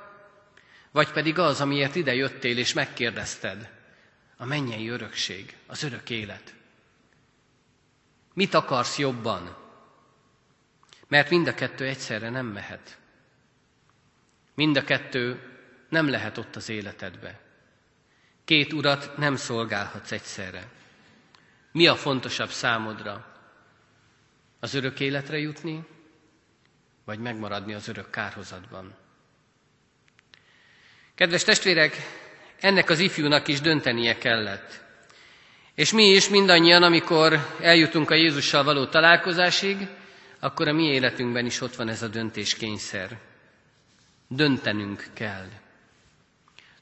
vagy 0.92 1.12
pedig 1.12 1.40
az, 1.40 1.62
amiért 1.62 1.96
ide 1.96 2.14
jöttél 2.14 2.58
és 2.58 2.74
megkérdezted, 2.74 3.70
a 4.38 4.46
mennyei 4.46 4.90
örökség, 4.90 5.56
az 5.68 5.84
örök 5.84 6.10
élet. 6.10 6.54
Mit 8.34 8.54
akarsz 8.54 8.98
jobban? 8.98 9.56
Mert 11.08 11.30
mind 11.30 11.48
a 11.48 11.54
kettő 11.54 11.86
egyszerre 11.86 12.30
nem 12.30 12.46
mehet. 12.46 12.98
Mind 14.56 14.78
a 14.78 14.84
kettő 14.84 15.57
nem 15.90 16.10
lehet 16.10 16.38
ott 16.38 16.56
az 16.56 16.70
életedbe. 16.70 17.40
Két 18.46 18.74
urat 18.74 19.18
nem 19.18 19.36
szolgálhatsz 19.36 20.12
egyszerre. 20.12 20.68
Mi 21.72 21.88
a 21.88 21.96
fontosabb 21.96 22.50
számodra? 22.50 23.26
Az 24.60 24.74
örök 24.74 25.00
életre 25.00 25.38
jutni, 25.38 25.86
vagy 27.06 27.20
megmaradni 27.20 27.74
az 27.74 27.88
örök 27.88 28.10
kárhozatban? 28.10 28.96
Kedves 31.16 31.44
testvérek, 31.44 31.96
ennek 32.60 32.90
az 32.90 33.00
ifjúnak 33.00 33.48
is 33.48 33.62
döntenie 33.62 34.18
kellett. 34.18 34.84
És 35.76 35.92
mi 35.92 36.04
is 36.04 36.30
mindannyian, 36.30 36.84
amikor 36.84 37.56
eljutunk 37.62 38.10
a 38.10 38.16
Jézussal 38.16 38.64
való 38.64 38.86
találkozásig, 38.86 39.88
akkor 40.40 40.68
a 40.68 40.74
mi 40.74 40.84
életünkben 40.84 41.46
is 41.46 41.62
ott 41.62 41.76
van 41.76 41.90
ez 41.90 42.02
a 42.02 42.08
döntéskényszer. 42.08 43.20
Döntenünk 44.28 45.06
kell. 45.14 45.48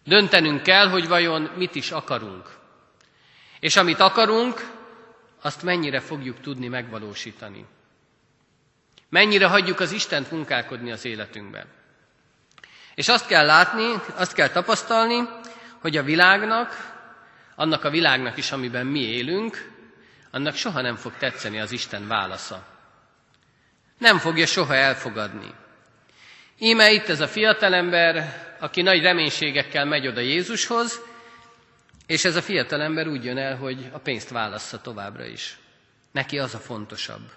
Döntenünk 0.05 0.63
kell, 0.63 0.87
hogy 0.87 1.07
vajon 1.07 1.41
mit 1.55 1.75
is 1.75 1.91
akarunk. 1.91 2.57
És 3.59 3.75
amit 3.75 3.99
akarunk, 3.99 4.71
azt 5.41 5.63
mennyire 5.63 5.99
fogjuk 5.99 6.39
tudni 6.39 6.67
megvalósítani. 6.67 7.65
Mennyire 9.09 9.47
hagyjuk 9.47 9.79
az 9.79 9.91
Istent 9.91 10.31
munkálkodni 10.31 10.91
az 10.91 11.05
életünkben. 11.05 11.65
És 12.95 13.07
azt 13.07 13.27
kell 13.27 13.45
látni, 13.45 13.93
azt 14.15 14.33
kell 14.33 14.49
tapasztalni, 14.49 15.29
hogy 15.79 15.97
a 15.97 16.03
világnak, 16.03 16.93
annak 17.55 17.83
a 17.83 17.89
világnak 17.89 18.37
is, 18.37 18.51
amiben 18.51 18.85
mi 18.85 18.99
élünk, 18.99 19.71
annak 20.31 20.55
soha 20.55 20.81
nem 20.81 20.95
fog 20.95 21.17
tetszeni 21.17 21.59
az 21.59 21.71
Isten 21.71 22.07
válasza. 22.07 22.65
Nem 23.97 24.17
fogja 24.17 24.45
soha 24.45 24.75
elfogadni. 24.75 25.53
Íme 26.59 26.91
itt 26.91 27.09
ez 27.09 27.19
a 27.19 27.27
fiatalember, 27.27 28.43
aki 28.65 28.81
nagy 28.81 29.01
reménységekkel 29.01 29.85
megy 29.85 30.07
oda 30.07 30.19
Jézushoz, 30.19 31.01
és 32.05 32.25
ez 32.25 32.35
a 32.35 32.41
fiatalember 32.41 33.07
úgy 33.07 33.23
jön 33.23 33.37
el, 33.37 33.57
hogy 33.57 33.89
a 33.91 33.97
pénzt 33.97 34.29
válassza 34.29 34.81
továbbra 34.81 35.25
is. 35.25 35.57
Neki 36.11 36.39
az 36.39 36.53
a 36.53 36.57
fontosabb. 36.57 37.31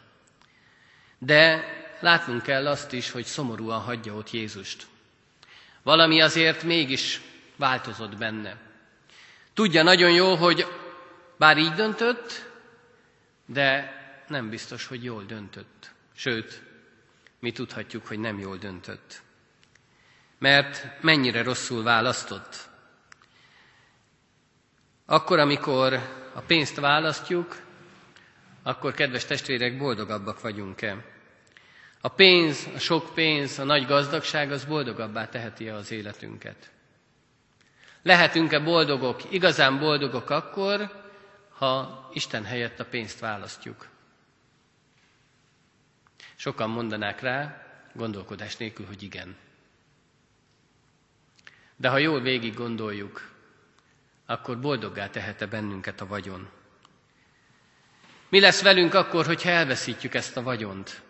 De 1.18 1.64
látnunk 2.00 2.42
kell 2.42 2.66
azt 2.66 2.92
is, 2.92 3.10
hogy 3.10 3.24
szomorúan 3.24 3.80
hagyja 3.80 4.14
ott 4.14 4.30
Jézust. 4.30 4.86
Valami 5.82 6.20
azért 6.20 6.62
mégis 6.62 7.20
változott 7.56 8.16
benne. 8.16 8.56
Tudja 9.54 9.82
nagyon 9.82 10.12
jól, 10.12 10.36
hogy 10.36 10.66
bár 11.36 11.58
így 11.58 11.72
döntött, 11.72 12.46
de 13.46 13.92
nem 14.28 14.48
biztos, 14.50 14.86
hogy 14.86 15.04
jól 15.04 15.24
döntött. 15.24 15.90
Sőt, 16.14 16.62
mi 17.40 17.52
tudhatjuk, 17.52 18.06
hogy 18.06 18.18
nem 18.18 18.38
jól 18.38 18.56
döntött. 18.56 19.26
Mert 20.38 21.02
mennyire 21.02 21.42
rosszul 21.42 21.82
választott. 21.82 22.68
Akkor, 25.06 25.38
amikor 25.38 25.92
a 26.34 26.40
pénzt 26.40 26.76
választjuk, 26.76 27.62
akkor, 28.62 28.94
kedves 28.94 29.24
testvérek, 29.24 29.78
boldogabbak 29.78 30.40
vagyunk-e? 30.40 31.04
A 32.00 32.08
pénz, 32.08 32.68
a 32.74 32.78
sok 32.78 33.14
pénz, 33.14 33.58
a 33.58 33.64
nagy 33.64 33.86
gazdagság 33.86 34.52
az 34.52 34.64
boldogabbá 34.64 35.28
teheti 35.28 35.68
az 35.68 35.90
életünket. 35.90 36.70
Lehetünk-e 38.02 38.58
boldogok, 38.58 39.32
igazán 39.32 39.78
boldogok 39.78 40.30
akkor, 40.30 41.06
ha 41.48 42.08
Isten 42.12 42.44
helyett 42.44 42.80
a 42.80 42.84
pénzt 42.84 43.20
választjuk? 43.20 43.88
Sokan 46.36 46.70
mondanák 46.70 47.20
rá, 47.20 47.62
gondolkodás 47.94 48.56
nélkül, 48.56 48.86
hogy 48.86 49.02
igen. 49.02 49.36
De 51.80 51.88
ha 51.88 51.98
jól 51.98 52.20
végig 52.20 52.54
gondoljuk, 52.54 53.30
akkor 54.26 54.60
boldoggá 54.60 55.10
tehete 55.10 55.46
bennünket 55.46 56.00
a 56.00 56.06
vagyon. 56.06 56.48
Mi 58.28 58.40
lesz 58.40 58.62
velünk 58.62 58.94
akkor, 58.94 59.26
hogyha 59.26 59.50
elveszítjük 59.50 60.14
ezt 60.14 60.36
a 60.36 60.42
vagyont? 60.42 61.02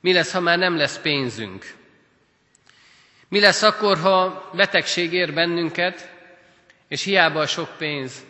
Mi 0.00 0.12
lesz, 0.12 0.32
ha 0.32 0.40
már 0.40 0.58
nem 0.58 0.76
lesz 0.76 1.00
pénzünk? 1.00 1.74
Mi 3.28 3.40
lesz 3.40 3.62
akkor, 3.62 3.98
ha 3.98 4.50
betegség 4.54 5.12
ér 5.12 5.34
bennünket, 5.34 6.14
és 6.88 7.02
hiába 7.02 7.40
a 7.40 7.46
sok 7.46 7.76
pénz, 7.76 8.24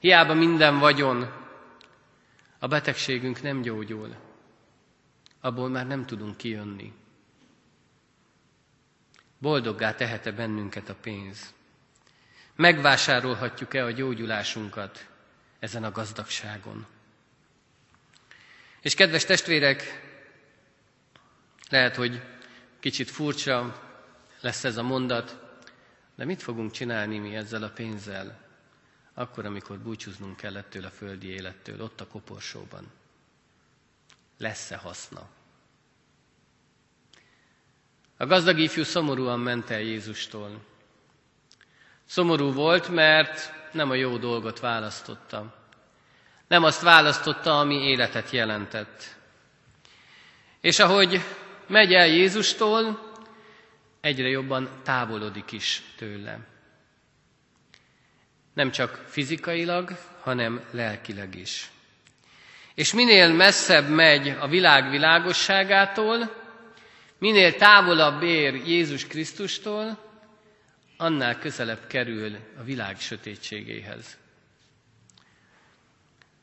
hiába 0.00 0.34
minden 0.34 0.78
vagyon, 0.78 1.32
a 2.58 2.66
betegségünk 2.66 3.42
nem 3.42 3.60
gyógyul. 3.60 4.14
Abból 5.40 5.68
már 5.68 5.86
nem 5.86 6.06
tudunk 6.06 6.36
kijönni. 6.36 6.92
Boldoggá 9.38 9.94
tehete 9.94 10.32
bennünket 10.32 10.88
a 10.88 10.94
pénz. 10.94 11.54
Megvásárolhatjuk-e 12.56 13.84
a 13.84 13.90
gyógyulásunkat 13.90 15.06
ezen 15.58 15.84
a 15.84 15.90
gazdagságon? 15.90 16.86
És 18.80 18.94
kedves 18.94 19.24
testvérek, 19.24 19.82
lehet, 21.68 21.96
hogy 21.96 22.22
kicsit 22.80 23.10
furcsa 23.10 23.82
lesz 24.40 24.64
ez 24.64 24.76
a 24.76 24.82
mondat, 24.82 25.38
de 26.14 26.24
mit 26.24 26.42
fogunk 26.42 26.72
csinálni 26.72 27.18
mi 27.18 27.36
ezzel 27.36 27.62
a 27.62 27.70
pénzzel, 27.70 28.46
akkor, 29.14 29.44
amikor 29.46 29.78
búcsúznunk 29.78 30.36
kell 30.36 30.56
ettől 30.56 30.84
a 30.84 30.90
földi 30.90 31.28
élettől, 31.28 31.80
ott 31.80 32.00
a 32.00 32.06
koporsóban? 32.06 32.92
Lesz-e 34.38 34.76
haszna? 34.76 35.28
A 38.20 38.26
gazdag 38.26 38.58
ifjú 38.58 38.82
szomorúan 38.82 39.40
ment 39.40 39.70
el 39.70 39.80
Jézustól. 39.80 40.60
Szomorú 42.04 42.52
volt, 42.52 42.88
mert 42.88 43.52
nem 43.72 43.90
a 43.90 43.94
jó 43.94 44.16
dolgot 44.16 44.60
választotta. 44.60 45.54
Nem 46.48 46.64
azt 46.64 46.82
választotta, 46.82 47.58
ami 47.58 47.74
életet 47.74 48.30
jelentett. 48.30 49.16
És 50.60 50.78
ahogy 50.78 51.20
megy 51.66 51.92
el 51.92 52.06
Jézustól, 52.06 53.12
egyre 54.00 54.28
jobban 54.28 54.70
távolodik 54.82 55.52
is 55.52 55.82
tőle. 55.96 56.38
Nem 58.54 58.70
csak 58.70 59.04
fizikailag, 59.06 59.96
hanem 60.20 60.64
lelkileg 60.70 61.34
is. 61.34 61.70
És 62.74 62.92
minél 62.92 63.32
messzebb 63.32 63.88
megy 63.88 64.28
a 64.28 64.48
világ 64.48 64.90
világosságától, 64.90 66.37
minél 67.18 67.54
távolabb 67.54 68.22
ér 68.22 68.54
Jézus 68.54 69.06
Krisztustól, 69.06 69.98
annál 70.96 71.38
közelebb 71.38 71.86
kerül 71.86 72.36
a 72.58 72.62
világ 72.62 73.00
sötétségéhez. 73.00 74.18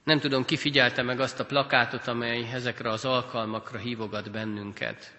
Nem 0.04 0.20
tudom, 0.20 0.46
ki 0.46 0.58
figyelte 0.58 1.02
meg 1.02 1.20
azt 1.20 1.40
a 1.40 1.46
plakátot, 1.46 2.08
amely 2.08 2.50
ezekre 2.52 2.90
az 2.90 3.06
alkalmakra 3.06 3.78
hívogat 3.78 4.32
bennünket. 4.32 5.14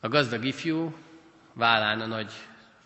A 0.00 0.08
gazdag 0.08 0.44
ifjú 0.44 0.96
vállán 1.52 2.00
a 2.00 2.06
nagy 2.06 2.32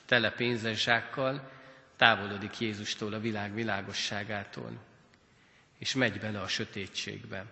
tele 0.06 0.30
pénzes 0.30 0.82
zsákkal 0.82 1.50
távolodik 1.96 2.58
Jézustól, 2.58 3.12
a 3.12 3.20
világ 3.20 3.54
világosságától, 3.54 4.70
és 5.78 5.94
megy 5.94 6.20
bele 6.20 6.40
a 6.40 6.48
sötétségbe. 6.48 7.44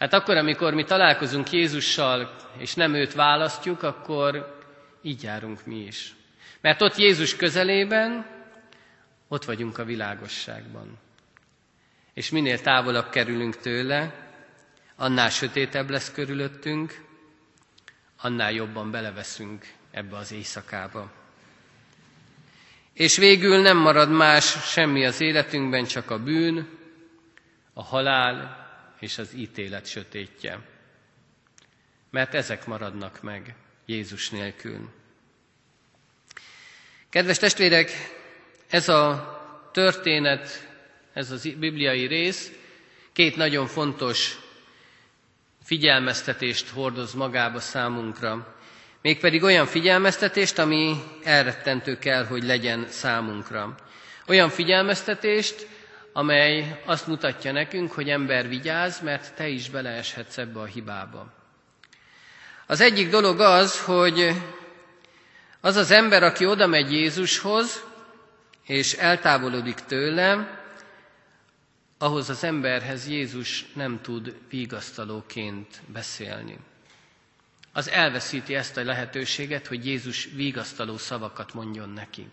Hát 0.00 0.12
akkor, 0.12 0.36
amikor 0.36 0.74
mi 0.74 0.84
találkozunk 0.84 1.50
Jézussal, 1.50 2.36
és 2.58 2.74
nem 2.74 2.94
őt 2.94 3.14
választjuk, 3.14 3.82
akkor 3.82 4.58
így 5.02 5.22
járunk 5.22 5.66
mi 5.66 5.76
is. 5.76 6.14
Mert 6.60 6.82
ott 6.82 6.96
Jézus 6.96 7.36
közelében, 7.36 8.26
ott 9.28 9.44
vagyunk 9.44 9.78
a 9.78 9.84
világosságban. 9.84 10.98
És 12.14 12.30
minél 12.30 12.60
távolabb 12.60 13.08
kerülünk 13.10 13.56
tőle, 13.56 14.14
annál 14.96 15.30
sötétebb 15.30 15.90
lesz 15.90 16.12
körülöttünk, 16.12 17.04
annál 18.20 18.52
jobban 18.52 18.90
beleveszünk 18.90 19.66
ebbe 19.90 20.16
az 20.16 20.32
éjszakába. 20.32 21.10
És 22.92 23.16
végül 23.16 23.60
nem 23.60 23.76
marad 23.76 24.10
más 24.10 24.72
semmi 24.72 25.04
az 25.06 25.20
életünkben, 25.20 25.84
csak 25.84 26.10
a 26.10 26.22
bűn, 26.22 26.68
a 27.72 27.82
halál 27.82 28.68
és 29.00 29.18
az 29.18 29.34
ítélet 29.34 29.86
sötétje. 29.86 30.60
Mert 32.10 32.34
ezek 32.34 32.66
maradnak 32.66 33.22
meg 33.22 33.54
Jézus 33.86 34.30
nélkül. 34.30 34.88
Kedves 37.10 37.38
testvérek, 37.38 37.90
ez 38.68 38.88
a 38.88 39.38
történet, 39.72 40.68
ez 41.12 41.30
a 41.30 41.36
bibliai 41.58 42.06
rész 42.06 42.52
két 43.12 43.36
nagyon 43.36 43.66
fontos 43.66 44.38
figyelmeztetést 45.62 46.68
hordoz 46.68 47.14
magába 47.14 47.60
számunkra. 47.60 48.54
Mégpedig 49.02 49.42
olyan 49.42 49.66
figyelmeztetést, 49.66 50.58
ami 50.58 51.02
elrettentő 51.24 51.98
kell, 51.98 52.24
hogy 52.24 52.42
legyen 52.44 52.86
számunkra. 52.88 53.74
Olyan 54.26 54.48
figyelmeztetést, 54.48 55.66
amely 56.12 56.82
azt 56.84 57.06
mutatja 57.06 57.52
nekünk, 57.52 57.92
hogy 57.92 58.08
ember 58.08 58.48
vigyáz, 58.48 59.00
mert 59.00 59.34
te 59.34 59.48
is 59.48 59.70
beleeshetsz 59.70 60.38
ebbe 60.38 60.60
a 60.60 60.64
hibába. 60.64 61.32
Az 62.66 62.80
egyik 62.80 63.10
dolog 63.10 63.40
az, 63.40 63.80
hogy 63.80 64.32
az 65.60 65.76
az 65.76 65.90
ember, 65.90 66.22
aki 66.22 66.46
oda 66.46 66.66
megy 66.66 66.92
Jézushoz, 66.92 67.84
és 68.66 68.92
eltávolodik 68.92 69.74
tőle, 69.74 70.58
ahhoz 71.98 72.30
az 72.30 72.44
emberhez 72.44 73.08
Jézus 73.08 73.66
nem 73.74 74.00
tud 74.02 74.34
vigasztalóként 74.50 75.80
beszélni. 75.86 76.58
Az 77.72 77.88
elveszíti 77.88 78.54
ezt 78.54 78.76
a 78.76 78.84
lehetőséget, 78.84 79.66
hogy 79.66 79.86
Jézus 79.86 80.28
vigasztaló 80.34 80.96
szavakat 80.96 81.54
mondjon 81.54 81.88
neki. 81.88 82.28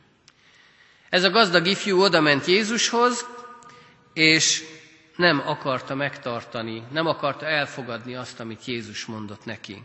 Ez 1.09 1.23
a 1.23 1.29
gazdag 1.29 1.67
ifjú 1.67 2.01
oda 2.01 2.21
ment 2.21 2.45
Jézushoz, 2.45 3.25
és 4.17 4.63
nem 5.15 5.39
akarta 5.47 5.95
megtartani, 5.95 6.83
nem 6.91 7.05
akarta 7.05 7.45
elfogadni 7.45 8.15
azt, 8.15 8.39
amit 8.39 8.65
Jézus 8.65 9.05
mondott 9.05 9.45
neki. 9.45 9.83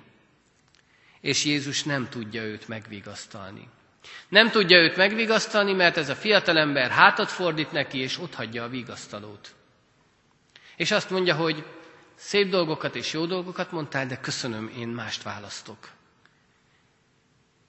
És 1.21 1.45
Jézus 1.45 1.83
nem 1.83 2.09
tudja 2.09 2.43
őt 2.43 2.69
megvigasztalni. 2.69 3.69
Nem 4.29 4.51
tudja 4.51 4.79
őt 4.79 4.97
megvigasztalni, 4.97 5.73
mert 5.73 5.97
ez 5.97 6.09
a 6.09 6.15
fiatalember 6.15 6.91
hátat 6.91 7.31
fordít 7.31 7.73
neki, 7.73 7.99
és 7.99 8.19
ott 8.19 8.35
hagyja 8.35 8.65
a 8.65 8.69
vigasztalót. 8.69 9.55
És 10.77 10.91
azt 10.91 11.11
mondja, 11.11 11.35
hogy 11.35 11.65
szép 12.15 12.49
dolgokat 12.49 12.97
és 12.97 13.13
jó 13.13 13.27
dolgokat 13.27 13.71
mondtál, 13.71 14.07
de 14.07 14.17
köszönöm, 14.17 14.73
én 14.77 14.89
mást 14.89 15.23
választok. 15.23 15.91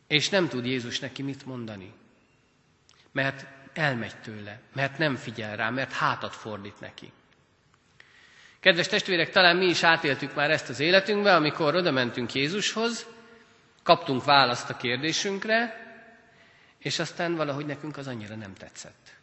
És 0.08 0.30
nem 0.30 0.47
tud 0.47 0.65
Jézus 0.65 0.99
neki 0.99 1.21
mit 1.21 1.45
mondani. 1.45 1.93
Mert 3.12 3.53
elmegy 3.74 4.16
tőle, 4.16 4.60
mert 4.74 4.98
nem 4.98 5.16
figyel 5.16 5.56
rá, 5.56 5.70
mert 5.70 5.92
hátat 5.92 6.36
fordít 6.36 6.80
neki. 6.80 7.12
Kedves 8.60 8.88
testvérek, 8.88 9.30
talán 9.30 9.58
mi 9.58 9.66
is 9.66 9.84
átéltük 9.84 10.36
már 10.36 10.52
ezt 10.52 10.70
az 10.70 10.80
életünkbe, 10.80 11.36
amikor 11.36 11.76
oda 11.76 11.92
mentünk 11.92 12.34
Jézushoz, 12.34 13.06
kaptunk 13.84 14.24
választ 14.24 14.70
a 14.70 14.78
kérdésünkre, 14.78 15.82
és 16.78 17.00
aztán 17.00 17.36
valahogy 17.36 17.66
nekünk 17.66 17.98
az 17.98 18.08
annyira 18.08 18.36
nem 18.36 18.54
tetszett. 18.54 19.14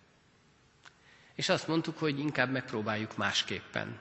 És 1.34 1.48
azt 1.48 1.68
mondtuk, 1.68 1.98
hogy 1.98 2.18
inkább 2.18 2.50
megpróbáljuk 2.50 3.16
másképpen. 3.16 3.98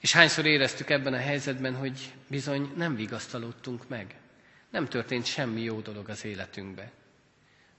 És 0.00 0.12
hányszor 0.12 0.46
éreztük 0.46 0.90
ebben 0.90 1.12
a 1.12 1.18
helyzetben, 1.18 1.76
hogy 1.76 2.12
bizony 2.28 2.72
nem 2.76 2.94
vigasztalódtunk 2.96 3.88
meg. 3.88 4.14
Nem 4.70 4.88
történt 4.88 5.26
semmi 5.26 5.62
jó 5.62 5.80
dolog 5.80 6.08
az 6.08 6.24
életünkbe 6.24 6.92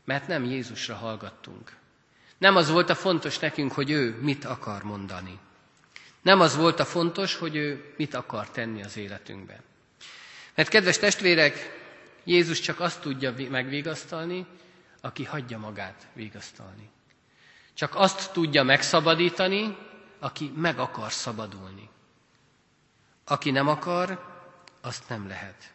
mert 0.06 0.28
nem 0.28 0.44
Jézusra 0.44 0.96
hallgattunk. 0.96 1.76
Nem 2.38 2.56
az 2.56 2.70
volt 2.70 2.90
a 2.90 2.96
fontos 2.96 3.40
nekünk, 3.40 3.72
hogy 3.72 3.92
ő 3.92 4.20
mit 4.22 4.46
akar 4.46 4.84
mondani. 4.84 5.40
Nem 6.22 6.40
az 6.40 6.56
volt 6.56 6.80
a 6.80 6.86
fontos, 6.86 7.36
hogy 7.36 7.56
ő 7.56 7.94
mit 7.98 8.14
akar 8.14 8.50
tenni 8.50 8.84
az 8.84 8.98
életünkben. 8.98 9.60
Mert 10.56 10.70
kedves 10.70 10.98
testvérek, 10.98 11.84
Jézus 12.24 12.60
csak 12.60 12.80
azt 12.80 13.02
tudja 13.02 13.34
megvigasztalni, 13.50 14.46
aki 15.02 15.24
hagyja 15.24 15.58
magát 15.58 16.08
vigasztalni. 16.14 16.90
Csak 17.74 17.96
azt 17.96 18.32
tudja 18.32 18.64
megszabadítani, 18.64 19.78
aki 20.20 20.52
meg 20.56 20.80
akar 20.80 21.12
szabadulni. 21.12 21.90
Aki 23.26 23.52
nem 23.52 23.68
akar, 23.68 24.34
azt 24.82 25.10
nem 25.10 25.28
lehet. 25.28 25.74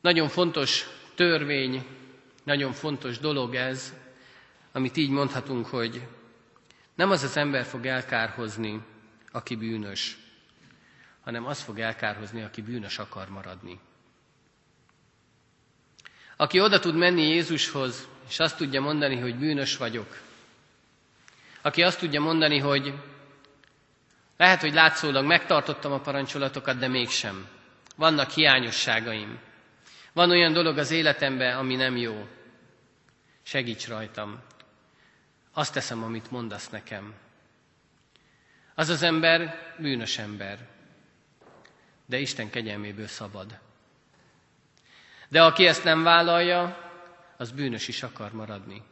Nagyon 0.00 0.28
fontos 0.28 0.86
törvény, 1.20 1.86
nagyon 2.44 2.72
fontos 2.72 3.18
dolog 3.18 3.54
ez, 3.54 3.94
amit 4.72 4.96
így 4.96 5.10
mondhatunk, 5.10 5.66
hogy 5.66 6.06
nem 6.94 7.10
az 7.10 7.22
az 7.22 7.36
ember 7.36 7.64
fog 7.64 7.86
elkárhozni, 7.86 8.80
aki 9.32 9.56
bűnös, 9.56 10.18
hanem 11.24 11.46
az 11.46 11.60
fog 11.60 11.78
elkárhozni, 11.78 12.42
aki 12.42 12.62
bűnös 12.62 12.98
akar 12.98 13.28
maradni. 13.28 13.78
Aki 16.36 16.60
oda 16.60 16.78
tud 16.78 16.96
menni 16.96 17.22
Jézushoz, 17.22 18.08
és 18.28 18.38
azt 18.38 18.56
tudja 18.56 18.80
mondani, 18.80 19.16
hogy 19.16 19.36
bűnös 19.36 19.76
vagyok, 19.76 20.18
aki 21.62 21.82
azt 21.82 21.98
tudja 21.98 22.20
mondani, 22.20 22.58
hogy 22.58 22.94
lehet, 24.36 24.60
hogy 24.60 24.72
látszólag 24.74 25.26
megtartottam 25.26 25.92
a 25.92 26.00
parancsolatokat, 26.00 26.78
de 26.78 26.88
mégsem. 26.88 27.48
Vannak 27.96 28.30
hiányosságaim. 28.30 29.48
Van 30.12 30.30
olyan 30.30 30.52
dolog 30.52 30.78
az 30.78 30.90
életemben, 30.90 31.56
ami 31.56 31.76
nem 31.76 31.96
jó. 31.96 32.28
Segíts 33.42 33.88
rajtam. 33.88 34.40
Azt 35.52 35.72
teszem, 35.72 36.02
amit 36.02 36.30
mondasz 36.30 36.68
nekem. 36.68 37.14
Az 38.74 38.88
az 38.88 39.02
ember 39.02 39.74
bűnös 39.78 40.18
ember, 40.18 40.68
de 42.06 42.18
Isten 42.18 42.50
kegyelméből 42.50 43.06
szabad. 43.06 43.58
De 45.28 45.42
aki 45.42 45.66
ezt 45.66 45.84
nem 45.84 46.02
vállalja, 46.02 46.90
az 47.36 47.50
bűnös 47.50 47.88
is 47.88 48.02
akar 48.02 48.32
maradni. 48.32 48.82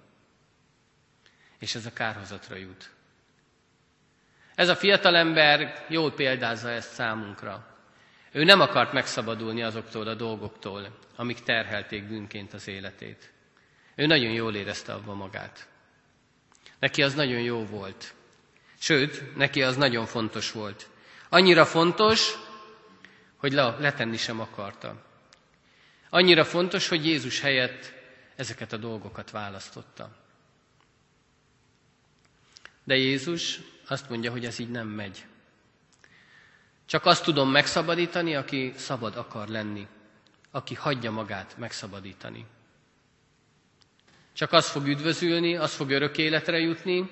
És 1.59 1.74
ez 1.74 1.87
a 1.87 1.92
kárhozatra 1.92 2.57
jut. 2.57 2.90
Ez 4.54 4.68
a 4.68 4.76
fiatalember 4.76 5.85
jól 5.88 6.12
példázza 6.12 6.70
ezt 6.70 6.92
számunkra. 6.92 7.77
Ő 8.32 8.44
nem 8.44 8.60
akart 8.60 8.92
megszabadulni 8.92 9.62
azoktól 9.62 10.06
a 10.06 10.14
dolgoktól, 10.14 10.98
amik 11.16 11.40
terhelték 11.40 12.08
bűnként 12.08 12.52
az 12.52 12.68
életét. 12.68 13.32
Ő 13.94 14.06
nagyon 14.06 14.32
jól 14.32 14.54
érezte 14.54 14.92
abban 14.92 15.16
magát. 15.16 15.68
Neki 16.78 17.02
az 17.02 17.14
nagyon 17.14 17.40
jó 17.40 17.64
volt. 17.64 18.14
Sőt, 18.78 19.36
neki 19.36 19.62
az 19.62 19.76
nagyon 19.76 20.06
fontos 20.06 20.52
volt. 20.52 20.88
Annyira 21.28 21.64
fontos, 21.64 22.34
hogy 23.36 23.52
le, 23.52 23.76
letenni 23.78 24.16
sem 24.16 24.40
akarta. 24.40 25.04
Annyira 26.10 26.44
fontos, 26.44 26.88
hogy 26.88 27.06
Jézus 27.06 27.40
helyett 27.40 27.92
ezeket 28.36 28.72
a 28.72 28.76
dolgokat 28.76 29.30
választotta. 29.30 30.16
De 32.84 32.96
Jézus 32.96 33.60
azt 33.88 34.08
mondja, 34.08 34.30
hogy 34.30 34.44
ez 34.44 34.58
így 34.58 34.70
nem 34.70 34.88
megy. 34.88 35.24
Csak 36.88 37.07
azt 37.07 37.24
tudom 37.24 37.51
megszabadítani, 37.51 38.35
aki 38.35 38.72
szabad 38.77 39.16
akar 39.16 39.48
lenni, 39.48 39.87
aki 40.51 40.74
hagyja 40.74 41.11
magát 41.11 41.55
megszabadítani. 41.59 42.46
Csak 44.33 44.53
az 44.53 44.70
fog 44.70 44.87
üdvözülni, 44.87 45.57
az 45.57 45.74
fog 45.74 45.90
örök 45.90 46.18
életre 46.18 46.59
jutni, 46.59 47.11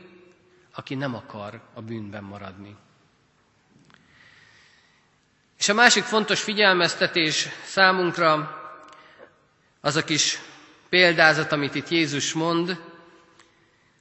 aki 0.75 0.95
nem 0.95 1.15
akar 1.15 1.61
a 1.75 1.83
bűnben 1.83 2.25
maradni. 2.25 2.77
És 5.59 5.69
a 5.69 5.75
másik 5.75 6.03
fontos 6.05 6.43
figyelmeztetés 6.43 7.49
számunkra 7.65 8.61
az 9.81 9.97
a 9.97 10.05
kis 10.05 10.39
példázat, 10.89 11.53
amit 11.53 11.75
itt 11.75 11.89
Jézus 11.89 12.33
mond, 12.33 12.81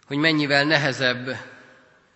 hogy 0.06 0.18
mennyivel 0.18 0.64
nehezebb 0.64 1.38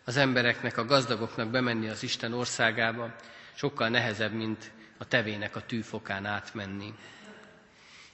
az 0.06 0.18
embereknek, 0.18 0.78
a 0.78 0.86
gazdagoknak 0.86 1.50
bemenni 1.50 1.90
az 1.90 2.04
Isten 2.04 2.34
országába, 2.34 3.16
sokkal 3.60 3.90
nehezebb, 3.90 4.34
mint 4.34 4.72
a 4.98 5.08
tevének 5.08 5.56
a 5.56 5.66
tűfokán 5.66 6.26
átmenni. 6.26 6.94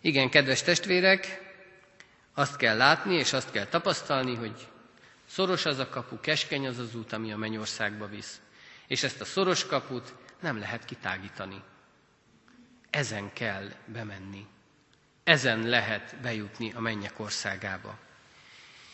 Igen, 0.01 0.29
kedves 0.29 0.61
testvérek, 0.61 1.41
azt 2.33 2.55
kell 2.55 2.77
látni 2.77 3.15
és 3.15 3.33
azt 3.33 3.51
kell 3.51 3.65
tapasztalni, 3.65 4.35
hogy 4.35 4.67
szoros 5.29 5.65
az 5.65 5.79
a 5.79 5.89
kapu, 5.89 6.19
keskeny 6.19 6.67
az 6.67 6.77
az 6.77 6.95
út, 6.95 7.13
ami 7.13 7.31
a 7.31 7.37
mennyországba 7.37 8.07
visz. 8.07 8.41
És 8.87 9.03
ezt 9.03 9.21
a 9.21 9.25
szoros 9.25 9.65
kaput 9.65 10.13
nem 10.39 10.59
lehet 10.59 10.85
kitágítani. 10.85 11.61
Ezen 12.89 13.33
kell 13.33 13.67
bemenni. 13.85 14.45
Ezen 15.23 15.67
lehet 15.67 16.15
bejutni 16.21 16.71
a 16.75 16.79
mennyek 16.79 17.19
országába. 17.19 17.97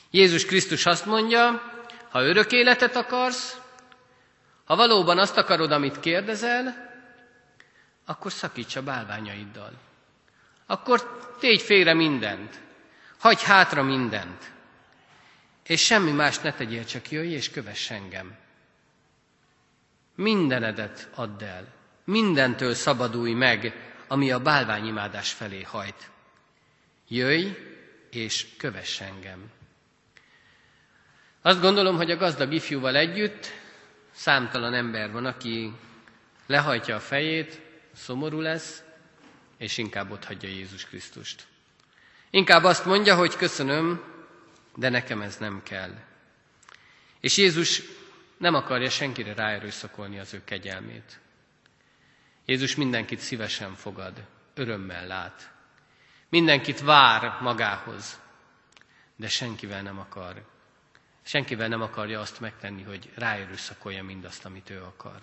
Jézus 0.10 0.46
Krisztus 0.46 0.86
azt 0.86 1.06
mondja, 1.06 1.62
ha 2.10 2.22
örök 2.22 2.52
életet 2.52 2.96
akarsz, 2.96 3.62
ha 4.72 4.78
valóban 4.78 5.18
azt 5.20 5.38
akarod, 5.38 5.72
amit 5.72 6.00
kérdezel, 6.00 6.90
akkor 8.06 8.32
szakíts 8.32 8.76
a 8.76 8.84
bálványaiddal. 8.84 9.72
Akkor 10.66 11.28
tégy 11.40 11.62
félre 11.62 11.94
mindent. 11.94 12.60
Hagy 13.20 13.44
hátra 13.44 13.84
mindent. 13.84 14.52
És 15.64 15.86
semmi 15.86 16.12
más 16.12 16.40
ne 16.40 16.54
tegyél, 16.54 16.86
csak 16.86 17.12
jöjj 17.12 17.34
és 17.34 17.50
kövess 17.50 17.90
engem. 17.90 18.36
Mindenedet 20.16 21.10
add 21.16 21.44
el. 21.44 21.68
Mindentől 22.04 22.74
szabadulj 22.74 23.34
meg, 23.34 23.92
ami 24.08 24.32
a 24.32 24.40
bálványimádás 24.40 25.32
felé 25.32 25.62
hajt. 25.62 26.10
Jöjj 27.08 27.48
és 28.12 28.48
kövess 28.58 29.02
engem. 29.02 29.52
Azt 31.42 31.62
gondolom, 31.62 31.96
hogy 31.96 32.12
a 32.12 32.18
gazdag 32.18 32.54
ifjúval 32.54 32.96
együtt 32.96 33.60
számtalan 34.22 34.74
ember 34.74 35.12
van, 35.12 35.26
aki 35.26 35.74
lehajtja 36.46 36.96
a 36.96 37.00
fejét, 37.00 37.62
szomorú 37.94 38.40
lesz, 38.40 38.84
és 39.58 39.78
inkább 39.78 40.12
ott 40.12 40.26
hagyja 40.26 40.50
Jézus 40.50 40.86
Krisztust. 40.86 41.48
Inkább 42.30 42.64
azt 42.64 42.86
mondja, 42.86 43.16
hogy 43.16 43.36
köszönöm, 43.36 44.04
de 44.76 44.90
nekem 44.90 45.22
ez 45.22 45.38
nem 45.38 45.64
kell. 45.64 45.94
És 47.20 47.38
Jézus 47.38 47.82
nem 48.38 48.54
akarja 48.54 48.90
senkire 48.90 49.34
ráerőszakolni 49.34 50.20
az 50.20 50.34
ő 50.34 50.42
kegyelmét. 50.44 51.20
Jézus 52.46 52.76
mindenkit 52.76 53.20
szívesen 53.20 53.76
fogad, 53.76 54.26
örömmel 54.54 55.08
lát. 55.08 55.52
Mindenkit 56.30 56.82
vár 56.82 57.38
magához, 57.42 58.20
de 59.16 59.28
senkivel 59.28 59.82
nem 59.82 60.00
akar. 60.00 60.46
Senkivel 61.24 61.68
nem 61.68 61.82
akarja 61.82 62.20
azt 62.20 62.40
megtenni, 62.40 62.84
hogy 62.84 63.10
ráerőszakolja 63.16 64.04
mindazt, 64.04 64.46
amit 64.46 64.70
ő 64.70 64.82
akar. 64.82 65.20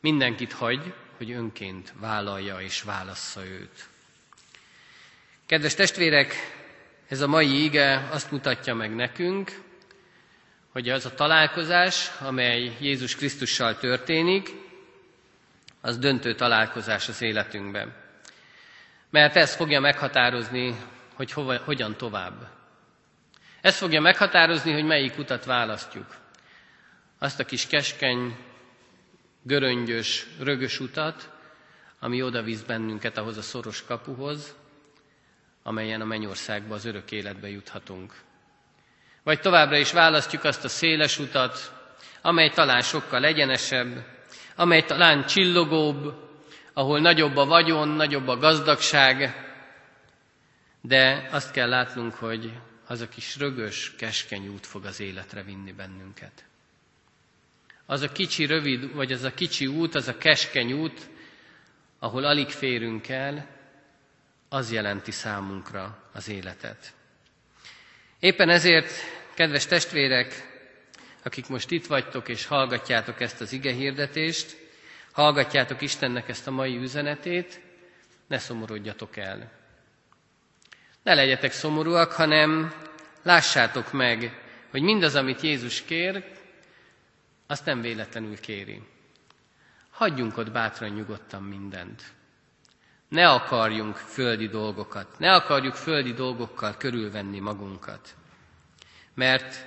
Mindenkit 0.00 0.52
hagy, 0.52 0.94
hogy 1.16 1.30
önként 1.30 1.92
vállalja 1.96 2.60
és 2.60 2.82
válassza 2.82 3.44
őt. 3.44 3.88
Kedves 5.46 5.74
testvérek, 5.74 6.34
ez 7.08 7.20
a 7.20 7.26
mai 7.26 7.64
ige 7.64 8.08
azt 8.10 8.30
mutatja 8.30 8.74
meg 8.74 8.94
nekünk, 8.94 9.62
hogy 10.72 10.88
az 10.88 11.06
a 11.06 11.14
találkozás, 11.14 12.10
amely 12.20 12.76
Jézus 12.80 13.16
Krisztussal 13.16 13.78
történik, 13.78 14.50
az 15.80 15.98
döntő 15.98 16.34
találkozás 16.34 17.08
az 17.08 17.22
életünkben. 17.22 17.94
Mert 19.10 19.36
ez 19.36 19.56
fogja 19.56 19.80
meghatározni, 19.80 20.76
hogy 21.14 21.32
hova, 21.32 21.58
hogyan 21.58 21.96
tovább. 21.96 22.59
Ez 23.60 23.76
fogja 23.76 24.00
meghatározni, 24.00 24.72
hogy 24.72 24.84
melyik 24.84 25.18
utat 25.18 25.44
választjuk. 25.44 26.16
Azt 27.18 27.40
a 27.40 27.44
kis 27.44 27.66
keskeny, 27.66 28.36
göröngyös, 29.42 30.26
rögös 30.40 30.80
utat, 30.80 31.30
ami 32.00 32.22
oda 32.22 32.42
visz 32.42 32.62
bennünket 32.62 33.18
ahhoz 33.18 33.36
a 33.36 33.42
szoros 33.42 33.84
kapuhoz, 33.84 34.54
amelyen 35.62 36.00
a 36.00 36.04
mennyországba, 36.04 36.74
az 36.74 36.84
örök 36.84 37.10
életbe 37.12 37.48
juthatunk. 37.48 38.14
Vagy 39.22 39.40
továbbra 39.40 39.76
is 39.76 39.92
választjuk 39.92 40.44
azt 40.44 40.64
a 40.64 40.68
széles 40.68 41.18
utat, 41.18 41.72
amely 42.22 42.48
talán 42.50 42.80
sokkal 42.80 43.24
egyenesebb, 43.24 44.04
amely 44.56 44.84
talán 44.84 45.26
csillogóbb, 45.26 46.14
ahol 46.72 47.00
nagyobb 47.00 47.36
a 47.36 47.44
vagyon, 47.46 47.88
nagyobb 47.88 48.28
a 48.28 48.36
gazdagság, 48.38 49.34
de 50.80 51.28
azt 51.30 51.50
kell 51.50 51.68
látnunk, 51.68 52.14
hogy 52.14 52.52
az 52.90 53.00
a 53.00 53.08
kis 53.08 53.36
rögös, 53.36 53.94
keskeny 53.96 54.48
út 54.48 54.66
fog 54.66 54.84
az 54.84 55.00
életre 55.00 55.42
vinni 55.42 55.72
bennünket. 55.72 56.44
Az 57.86 58.00
a 58.00 58.12
kicsi, 58.12 58.46
rövid, 58.46 58.94
vagy 58.94 59.12
az 59.12 59.22
a 59.22 59.34
kicsi 59.34 59.66
út, 59.66 59.94
az 59.94 60.08
a 60.08 60.16
keskeny 60.16 60.72
út, 60.72 61.08
ahol 61.98 62.24
alig 62.24 62.48
férünk 62.48 63.08
el, 63.08 63.48
az 64.48 64.72
jelenti 64.72 65.10
számunkra 65.10 66.10
az 66.12 66.28
életet. 66.28 66.94
Éppen 68.20 68.48
ezért, 68.48 68.92
kedves 69.34 69.66
testvérek, 69.66 70.34
akik 71.22 71.48
most 71.48 71.70
itt 71.70 71.86
vagytok 71.86 72.28
és 72.28 72.46
hallgatjátok 72.46 73.20
ezt 73.20 73.40
az 73.40 73.52
ige 73.52 73.72
hirdetést, 73.72 74.56
hallgatjátok 75.12 75.80
Istennek 75.80 76.28
ezt 76.28 76.46
a 76.46 76.50
mai 76.50 76.76
üzenetét, 76.76 77.60
ne 78.26 78.38
szomorodjatok 78.38 79.16
el. 79.16 79.59
Ne 81.02 81.14
legyetek 81.14 81.52
szomorúak, 81.52 82.12
hanem 82.12 82.74
lássátok 83.22 83.92
meg, 83.92 84.42
hogy 84.70 84.82
mindaz, 84.82 85.14
amit 85.14 85.40
Jézus 85.40 85.82
kér, 85.82 86.38
azt 87.46 87.64
nem 87.64 87.80
véletlenül 87.80 88.40
kéri. 88.40 88.82
Hagyjunk 89.90 90.36
ott 90.36 90.50
bátran, 90.50 90.90
nyugodtan 90.90 91.42
mindent. 91.42 92.02
Ne 93.08 93.30
akarjunk 93.30 93.96
földi 93.96 94.48
dolgokat, 94.48 95.18
ne 95.18 95.34
akarjuk 95.34 95.74
földi 95.74 96.12
dolgokkal 96.12 96.76
körülvenni 96.76 97.38
magunkat, 97.38 98.16
mert 99.14 99.66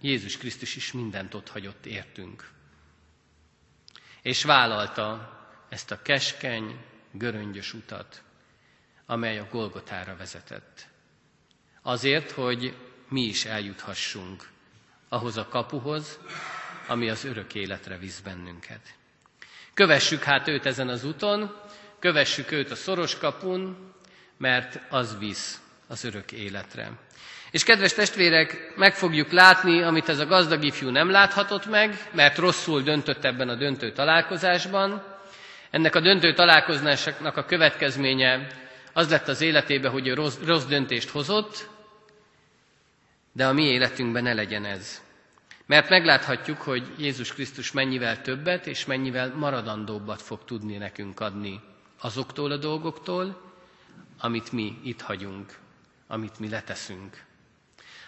Jézus 0.00 0.36
Krisztus 0.36 0.76
is 0.76 0.92
mindent 0.92 1.34
ott 1.34 1.48
hagyott 1.48 1.86
értünk. 1.86 2.50
És 4.22 4.44
vállalta 4.44 5.38
ezt 5.68 5.90
a 5.90 6.02
keskeny, 6.02 6.84
göröngyös 7.10 7.74
utat, 7.74 8.22
amely 9.10 9.38
a 9.38 9.46
Golgotára 9.50 10.16
vezetett. 10.16 10.86
Azért, 11.82 12.30
hogy 12.30 12.74
mi 13.08 13.20
is 13.20 13.44
eljuthassunk 13.44 14.48
ahhoz 15.08 15.36
a 15.36 15.48
kapuhoz, 15.48 16.18
ami 16.86 17.08
az 17.08 17.24
örök 17.24 17.54
életre 17.54 17.98
visz 17.98 18.20
bennünket. 18.20 18.80
Kövessük 19.74 20.22
hát 20.22 20.48
őt 20.48 20.66
ezen 20.66 20.88
az 20.88 21.04
úton, 21.04 21.56
kövessük 21.98 22.50
őt 22.50 22.70
a 22.70 22.74
szoros 22.74 23.18
kapun, 23.18 23.92
mert 24.36 24.80
az 24.90 25.18
visz 25.18 25.60
az 25.86 26.04
örök 26.04 26.32
életre. 26.32 26.90
És 27.50 27.64
kedves 27.64 27.92
testvérek, 27.92 28.72
meg 28.76 28.94
fogjuk 28.94 29.30
látni, 29.30 29.82
amit 29.82 30.08
ez 30.08 30.18
a 30.18 30.26
gazdag 30.26 30.64
ifjú 30.64 30.88
nem 30.90 31.10
láthatott 31.10 31.66
meg, 31.66 32.08
mert 32.12 32.38
rosszul 32.38 32.82
döntött 32.82 33.24
ebben 33.24 33.48
a 33.48 33.54
döntő 33.54 33.92
találkozásban. 33.92 35.04
Ennek 35.70 35.94
a 35.94 36.00
döntő 36.00 36.34
találkozásnak 36.34 37.36
a 37.36 37.44
következménye 37.44 38.46
az 38.92 39.10
lett 39.10 39.28
az 39.28 39.40
életébe, 39.40 39.88
hogy 39.88 40.06
ő 40.06 40.14
rossz, 40.14 40.36
rossz 40.44 40.64
döntést 40.64 41.08
hozott, 41.08 41.68
de 43.32 43.46
a 43.46 43.52
mi 43.52 43.62
életünkben 43.62 44.22
ne 44.22 44.32
legyen 44.32 44.64
ez. 44.64 45.02
Mert 45.66 45.88
megláthatjuk, 45.88 46.60
hogy 46.60 46.94
Jézus 46.98 47.32
Krisztus 47.32 47.72
mennyivel 47.72 48.20
többet 48.20 48.66
és 48.66 48.84
mennyivel 48.84 49.34
maradandóbbat 49.34 50.22
fog 50.22 50.44
tudni 50.44 50.76
nekünk 50.76 51.20
adni 51.20 51.60
azoktól 52.00 52.50
a 52.50 52.56
dolgoktól, 52.56 53.52
amit 54.18 54.52
mi 54.52 54.80
itt 54.84 55.00
hagyunk, 55.00 55.58
amit 56.06 56.38
mi 56.38 56.48
leteszünk. 56.48 57.24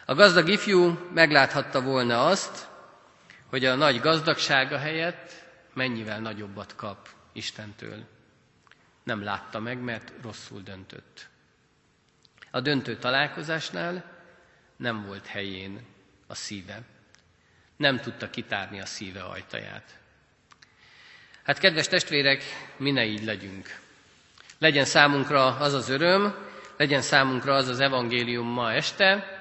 A 0.06 0.14
gazdag 0.14 0.48
ifjú 0.48 0.98
megláthatta 1.14 1.82
volna 1.82 2.26
azt, 2.26 2.68
hogy 3.46 3.64
a 3.64 3.74
nagy 3.74 4.00
gazdagsága 4.00 4.78
helyett 4.78 5.32
mennyivel 5.74 6.20
nagyobbat 6.20 6.76
kap 6.76 7.08
Istentől. 7.32 8.04
Nem 9.02 9.22
látta 9.22 9.60
meg, 9.60 9.78
mert 9.78 10.12
rosszul 10.22 10.60
döntött. 10.60 11.28
A 12.50 12.60
döntő 12.60 12.96
találkozásnál 12.96 14.04
nem 14.76 15.06
volt 15.06 15.26
helyén 15.26 15.80
a 16.26 16.34
szíve. 16.34 16.82
Nem 17.76 18.00
tudta 18.00 18.30
kitárni 18.30 18.80
a 18.80 18.86
szíve 18.86 19.22
ajtaját. 19.22 19.98
Hát 21.42 21.58
kedves 21.58 21.88
testvérek, 21.88 22.42
mi 22.76 22.90
ne 22.90 23.04
így 23.04 23.24
legyünk. 23.24 23.80
Legyen 24.58 24.84
számunkra 24.84 25.56
az 25.56 25.72
az 25.72 25.88
öröm, 25.88 26.34
legyen 26.76 27.02
számunkra 27.02 27.54
az 27.54 27.68
az 27.68 27.80
evangélium 27.80 28.46
ma 28.46 28.72
este, 28.72 29.40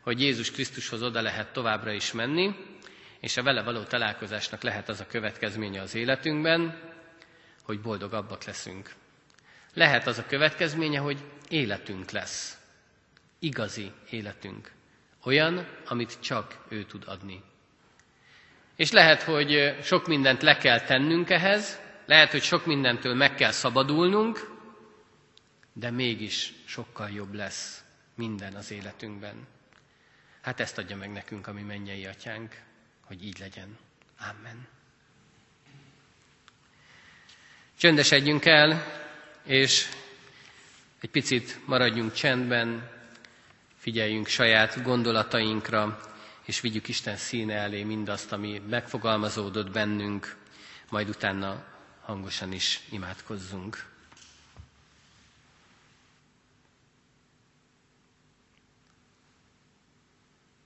hogy 0.00 0.20
Jézus 0.20 0.50
Krisztushoz 0.50 1.02
oda 1.02 1.22
lehet 1.22 1.52
továbbra 1.52 1.92
is 1.92 2.12
menni, 2.12 2.54
és 3.20 3.36
a 3.36 3.42
vele 3.42 3.62
való 3.62 3.82
találkozásnak 3.82 4.62
lehet 4.62 4.88
az 4.88 5.00
a 5.00 5.06
következménye 5.06 5.80
az 5.80 5.94
életünkben, 5.94 6.78
hogy 7.64 7.80
boldogabbak 7.80 8.44
leszünk. 8.44 8.94
Lehet 9.74 10.06
az 10.06 10.18
a 10.18 10.26
következménye, 10.26 10.98
hogy 10.98 11.24
életünk 11.48 12.10
lesz. 12.10 12.58
Igazi 13.38 13.92
életünk. 14.10 14.72
Olyan, 15.24 15.66
amit 15.86 16.20
csak 16.20 16.64
ő 16.68 16.84
tud 16.84 17.04
adni. 17.06 17.42
És 18.76 18.90
lehet, 18.90 19.22
hogy 19.22 19.76
sok 19.82 20.06
mindent 20.06 20.42
le 20.42 20.56
kell 20.56 20.80
tennünk 20.80 21.30
ehhez, 21.30 21.80
lehet, 22.06 22.30
hogy 22.30 22.42
sok 22.42 22.66
mindentől 22.66 23.14
meg 23.14 23.34
kell 23.34 23.50
szabadulnunk, 23.50 24.52
de 25.72 25.90
mégis 25.90 26.52
sokkal 26.64 27.10
jobb 27.10 27.34
lesz 27.34 27.84
minden 28.14 28.54
az 28.54 28.70
életünkben. 28.70 29.46
Hát 30.40 30.60
ezt 30.60 30.78
adja 30.78 30.96
meg 30.96 31.12
nekünk 31.12 31.46
a 31.46 31.52
mi 31.52 31.62
mennyei 31.62 32.06
atyánk, 32.06 32.62
hogy 33.04 33.24
így 33.24 33.38
legyen. 33.38 33.78
Amen. 34.18 34.68
Csöndesedjünk 37.78 38.44
el, 38.44 38.84
és 39.44 39.88
egy 41.00 41.10
picit 41.10 41.60
maradjunk 41.66 42.12
csendben, 42.12 42.90
figyeljünk 43.76 44.26
saját 44.26 44.82
gondolatainkra, 44.82 46.00
és 46.44 46.60
vigyük 46.60 46.88
Isten 46.88 47.16
színe 47.16 47.54
elé 47.54 47.82
mindazt, 47.82 48.32
ami 48.32 48.62
megfogalmazódott 48.68 49.70
bennünk, 49.70 50.36
majd 50.90 51.08
utána 51.08 51.64
hangosan 52.02 52.52
is 52.52 52.80
imádkozzunk. 52.90 53.84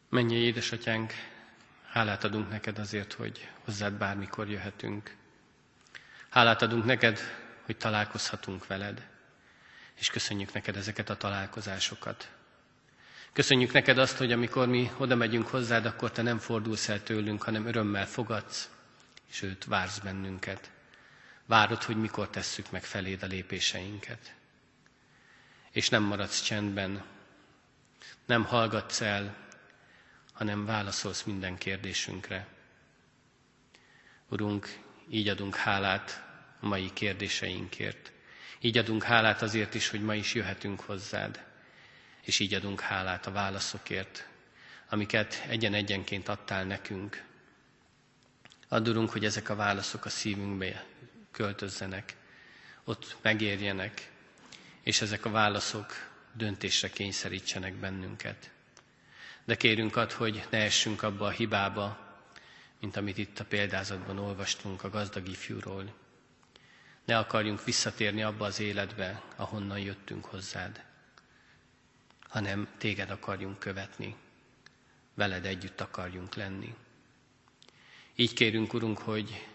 Mennyi 0.09 0.35
édesatyánk, 0.35 1.12
hálát 1.90 2.25
adunk 2.25 2.51
neked 2.51 2.79
azért, 2.79 3.12
hogy 3.12 3.49
hozzád 3.64 3.92
bármikor 3.92 4.49
jöhetünk. 4.51 5.18
Hálát 6.31 6.62
adunk 6.62 6.85
neked, 6.85 7.21
hogy 7.64 7.77
találkozhatunk 7.77 8.67
veled, 8.67 9.07
és 9.95 10.11
köszönjük 10.11 10.53
neked 10.53 10.77
ezeket 10.77 11.11
a 11.11 11.17
találkozásokat. 11.17 12.29
Köszönjük 13.33 13.73
neked 13.73 13.99
azt, 13.99 14.17
hogy 14.17 14.33
amikor 14.33 14.69
mi 14.69 14.91
oda 14.97 15.14
megyünk 15.14 15.47
hozzád, 15.47 15.87
akkor 15.87 16.11
te 16.11 16.23
nem 16.23 16.38
fordulsz 16.38 16.88
el 16.88 17.03
tőlünk, 17.03 17.43
hanem 17.43 17.67
örömmel 17.67 18.07
fogadsz, 18.07 18.71
és 19.31 19.43
őt 19.43 19.64
vársz 19.64 19.99
bennünket. 19.99 20.71
Várod, 21.47 21.83
hogy 21.83 21.97
mikor 21.97 22.29
tesszük 22.29 22.71
meg 22.71 22.85
feléd 22.85 23.23
a 23.23 23.27
lépéseinket. 23.27 24.35
És 25.71 25.88
nem 25.88 26.03
maradsz 26.03 26.43
csendben, 26.43 27.05
nem 28.27 28.45
hallgatsz 28.45 29.01
el, 29.01 29.35
hanem 30.33 30.64
válaszolsz 30.64 31.23
minden 31.23 31.57
kérdésünkre. 31.59 32.47
Urunk, 34.29 34.79
így 35.11 35.29
adunk 35.29 35.57
hálát 35.57 36.25
a 36.61 36.66
mai 36.66 36.92
kérdéseinkért. 36.92 38.12
Így 38.61 38.79
adunk 38.79 39.03
hálát 39.03 39.42
azért 39.42 39.75
is, 39.75 39.88
hogy 39.88 40.03
ma 40.03 40.14
is 40.14 40.35
jöhetünk 40.35 40.81
hozzád, 40.81 41.44
és 42.23 42.38
így 42.38 42.55
adunk 42.55 42.81
hálát 42.81 43.27
a 43.27 43.31
válaszokért, 43.31 44.29
amiket 44.88 45.44
egyen-egyenként 45.49 46.29
adtál 46.29 46.64
nekünk. 46.64 47.25
Add, 48.68 49.09
hogy 49.11 49.25
ezek 49.25 49.49
a 49.49 49.55
válaszok 49.55 50.05
a 50.05 50.09
szívünkbe 50.09 50.85
költözzenek, 51.31 52.16
ott 52.85 53.16
megérjenek, 53.23 54.11
és 54.83 55.01
ezek 55.01 55.25
a 55.25 55.31
válaszok 55.31 55.92
döntésre 56.33 56.88
kényszerítsenek 56.90 57.75
bennünket. 57.75 58.51
De 59.44 59.57
kérünk 59.57 59.97
ad, 59.97 60.12
hogy 60.12 60.47
ne 60.51 60.59
essünk 60.59 61.03
abba 61.03 61.27
a 61.27 61.31
hibába, 61.31 62.08
mint 62.81 62.97
amit 62.97 63.19
itt 63.19 63.38
a 63.38 63.45
példázatban 63.45 64.19
olvastunk 64.19 64.85
a 64.85 64.91
gazdag 64.91 65.29
ifjúról. 65.29 65.93
Ne 67.05 67.19
akarjunk 67.19 67.64
visszatérni 67.64 68.23
abba 68.23 68.45
az 68.45 68.61
életbe, 68.61 69.23
ahonnan 69.37 69.79
jöttünk 69.79 70.25
hozzád, 70.25 70.85
hanem 72.29 72.69
téged 72.79 73.11
akarjunk 73.11 73.59
követni, 73.59 74.17
veled 75.14 75.47
együtt 75.47 75.81
akarjunk 75.81 76.35
lenni. 76.35 76.75
Így 78.14 78.33
kérünk, 78.33 78.73
Urunk, 78.75 78.99
hogy 78.99 79.47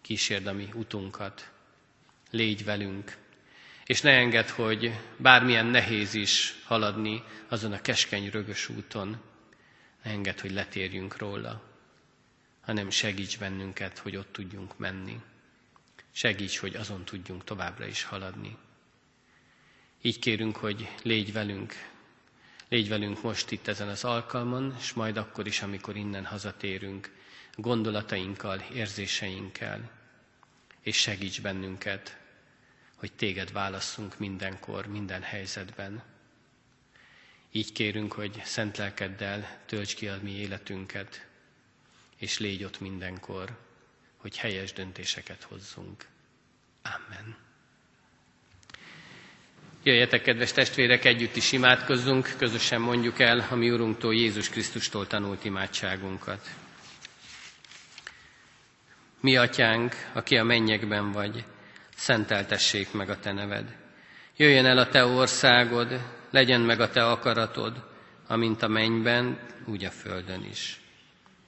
kísérd 0.00 0.46
a 0.46 0.52
mi 0.52 0.68
utunkat, 0.74 1.50
légy 2.30 2.64
velünk, 2.64 3.16
és 3.84 4.00
ne 4.00 4.10
engedd, 4.10 4.48
hogy 4.48 4.92
bármilyen 5.16 5.66
nehéz 5.66 6.14
is 6.14 6.62
haladni 6.64 7.24
azon 7.48 7.72
a 7.72 7.80
keskeny, 7.80 8.30
rögös 8.30 8.68
úton, 8.68 9.20
ne 10.02 10.10
engedd, 10.10 10.40
hogy 10.40 10.50
letérjünk 10.52 11.16
róla, 11.16 11.69
hanem 12.70 12.90
segíts 12.90 13.38
bennünket, 13.38 13.98
hogy 13.98 14.16
ott 14.16 14.32
tudjunk 14.32 14.78
menni. 14.78 15.20
Segíts, 16.12 16.58
hogy 16.58 16.76
azon 16.76 17.04
tudjunk 17.04 17.44
továbbra 17.44 17.86
is 17.86 18.02
haladni. 18.02 18.56
Így 20.02 20.18
kérünk, 20.18 20.56
hogy 20.56 20.88
légy 21.02 21.32
velünk, 21.32 21.74
légy 22.68 22.88
velünk 22.88 23.22
most 23.22 23.50
itt 23.50 23.66
ezen 23.66 23.88
az 23.88 24.04
alkalmon, 24.04 24.76
és 24.78 24.92
majd 24.92 25.16
akkor 25.16 25.46
is, 25.46 25.62
amikor 25.62 25.96
innen 25.96 26.24
hazatérünk, 26.24 27.16
gondolatainkkal, 27.54 28.60
érzéseinkkel, 28.74 29.90
és 30.80 30.96
segíts 30.96 31.40
bennünket, 31.40 32.18
hogy 32.94 33.12
téged 33.12 33.52
válasszunk 33.52 34.18
mindenkor, 34.18 34.86
minden 34.86 35.22
helyzetben. 35.22 36.02
Így 37.52 37.72
kérünk, 37.72 38.12
hogy 38.12 38.42
szent 38.44 38.76
lelkeddel 38.76 39.60
tölts 39.66 39.94
ki 39.94 40.08
a 40.08 40.18
mi 40.22 40.30
életünket, 40.30 41.28
és 42.20 42.38
légy 42.38 42.64
ott 42.64 42.80
mindenkor, 42.80 43.56
hogy 44.16 44.36
helyes 44.36 44.72
döntéseket 44.72 45.42
hozzunk. 45.42 46.06
Amen. 46.82 47.36
Jöjjetek, 49.82 50.22
kedves 50.22 50.52
testvérek, 50.52 51.04
együtt 51.04 51.36
is 51.36 51.52
imádkozzunk, 51.52 52.34
közösen 52.38 52.80
mondjuk 52.80 53.20
el 53.20 53.46
a 53.50 53.54
mi 53.54 53.70
Urunktól, 53.70 54.14
Jézus 54.14 54.48
Krisztustól 54.48 55.06
tanult 55.06 55.44
imádságunkat. 55.44 56.48
Mi 59.20 59.36
atyánk, 59.36 59.94
aki 60.12 60.36
a 60.36 60.44
mennyekben 60.44 61.12
vagy, 61.12 61.44
szenteltessék 61.94 62.92
meg 62.92 63.10
a 63.10 63.18
te 63.18 63.32
neved. 63.32 63.76
Jöjjön 64.36 64.66
el 64.66 64.78
a 64.78 64.88
te 64.88 65.04
országod, 65.04 66.00
legyen 66.30 66.60
meg 66.60 66.80
a 66.80 66.90
te 66.90 67.10
akaratod, 67.10 67.88
amint 68.26 68.62
a 68.62 68.68
mennyben, 68.68 69.40
úgy 69.64 69.84
a 69.84 69.90
földön 69.90 70.44
is. 70.44 70.80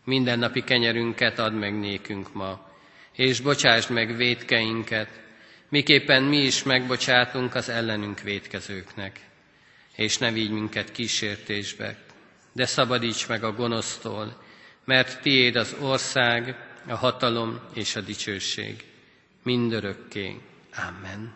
Minden 0.04 0.38
napi 0.38 0.64
kenyerünket 0.64 1.38
add 1.38 1.52
meg 1.52 1.78
nékünk 1.78 2.32
ma, 2.32 2.70
és 3.12 3.40
bocsásd 3.40 3.90
meg 3.90 4.16
védkeinket, 4.16 5.20
miképpen 5.68 6.22
mi 6.22 6.36
is 6.36 6.62
megbocsátunk 6.62 7.54
az 7.54 7.68
ellenünk 7.68 8.20
védkezőknek. 8.20 9.20
És 9.96 10.18
ne 10.18 10.30
vigy 10.32 10.50
minket 10.50 10.92
kísértésbe, 10.92 11.96
de 12.52 12.66
szabadíts 12.66 13.28
meg 13.28 13.44
a 13.44 13.52
gonosztól, 13.52 14.42
mert 14.84 15.20
tiéd 15.20 15.56
az 15.56 15.76
ország, 15.80 16.56
a 16.88 16.94
hatalom 16.94 17.60
és 17.74 17.96
a 17.96 18.00
dicsőség, 18.00 18.84
mindörökké. 19.42 20.40
Amen. 20.88 21.34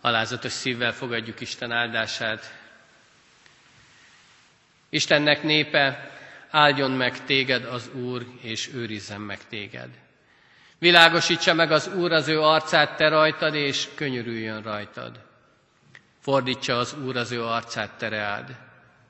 Alázatos 0.00 0.52
szívvel 0.52 0.92
fogadjuk 0.92 1.40
Isten 1.40 1.72
áldását. 1.72 2.58
Istennek 4.90 5.42
népe, 5.42 6.11
áldjon 6.52 6.90
meg 6.90 7.24
téged 7.24 7.64
az 7.64 7.90
Úr, 7.94 8.26
és 8.40 8.70
őrizzen 8.74 9.20
meg 9.20 9.46
téged. 9.48 9.88
Világosítsa 10.78 11.54
meg 11.54 11.72
az 11.72 11.86
Úr 11.94 12.12
az 12.12 12.28
ő 12.28 12.40
arcát 12.40 12.96
te 12.96 13.08
rajtad, 13.08 13.54
és 13.54 13.88
könyörüljön 13.94 14.62
rajtad. 14.62 15.20
Fordítsa 16.20 16.78
az 16.78 16.94
Úr 17.04 17.16
az 17.16 17.30
ő 17.30 17.44
arcát 17.44 17.90
te 17.98 18.44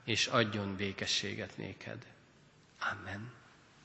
és 0.04 0.26
adjon 0.26 0.76
békességet 0.76 1.56
néked. 1.56 1.98
Amen. 2.90 3.41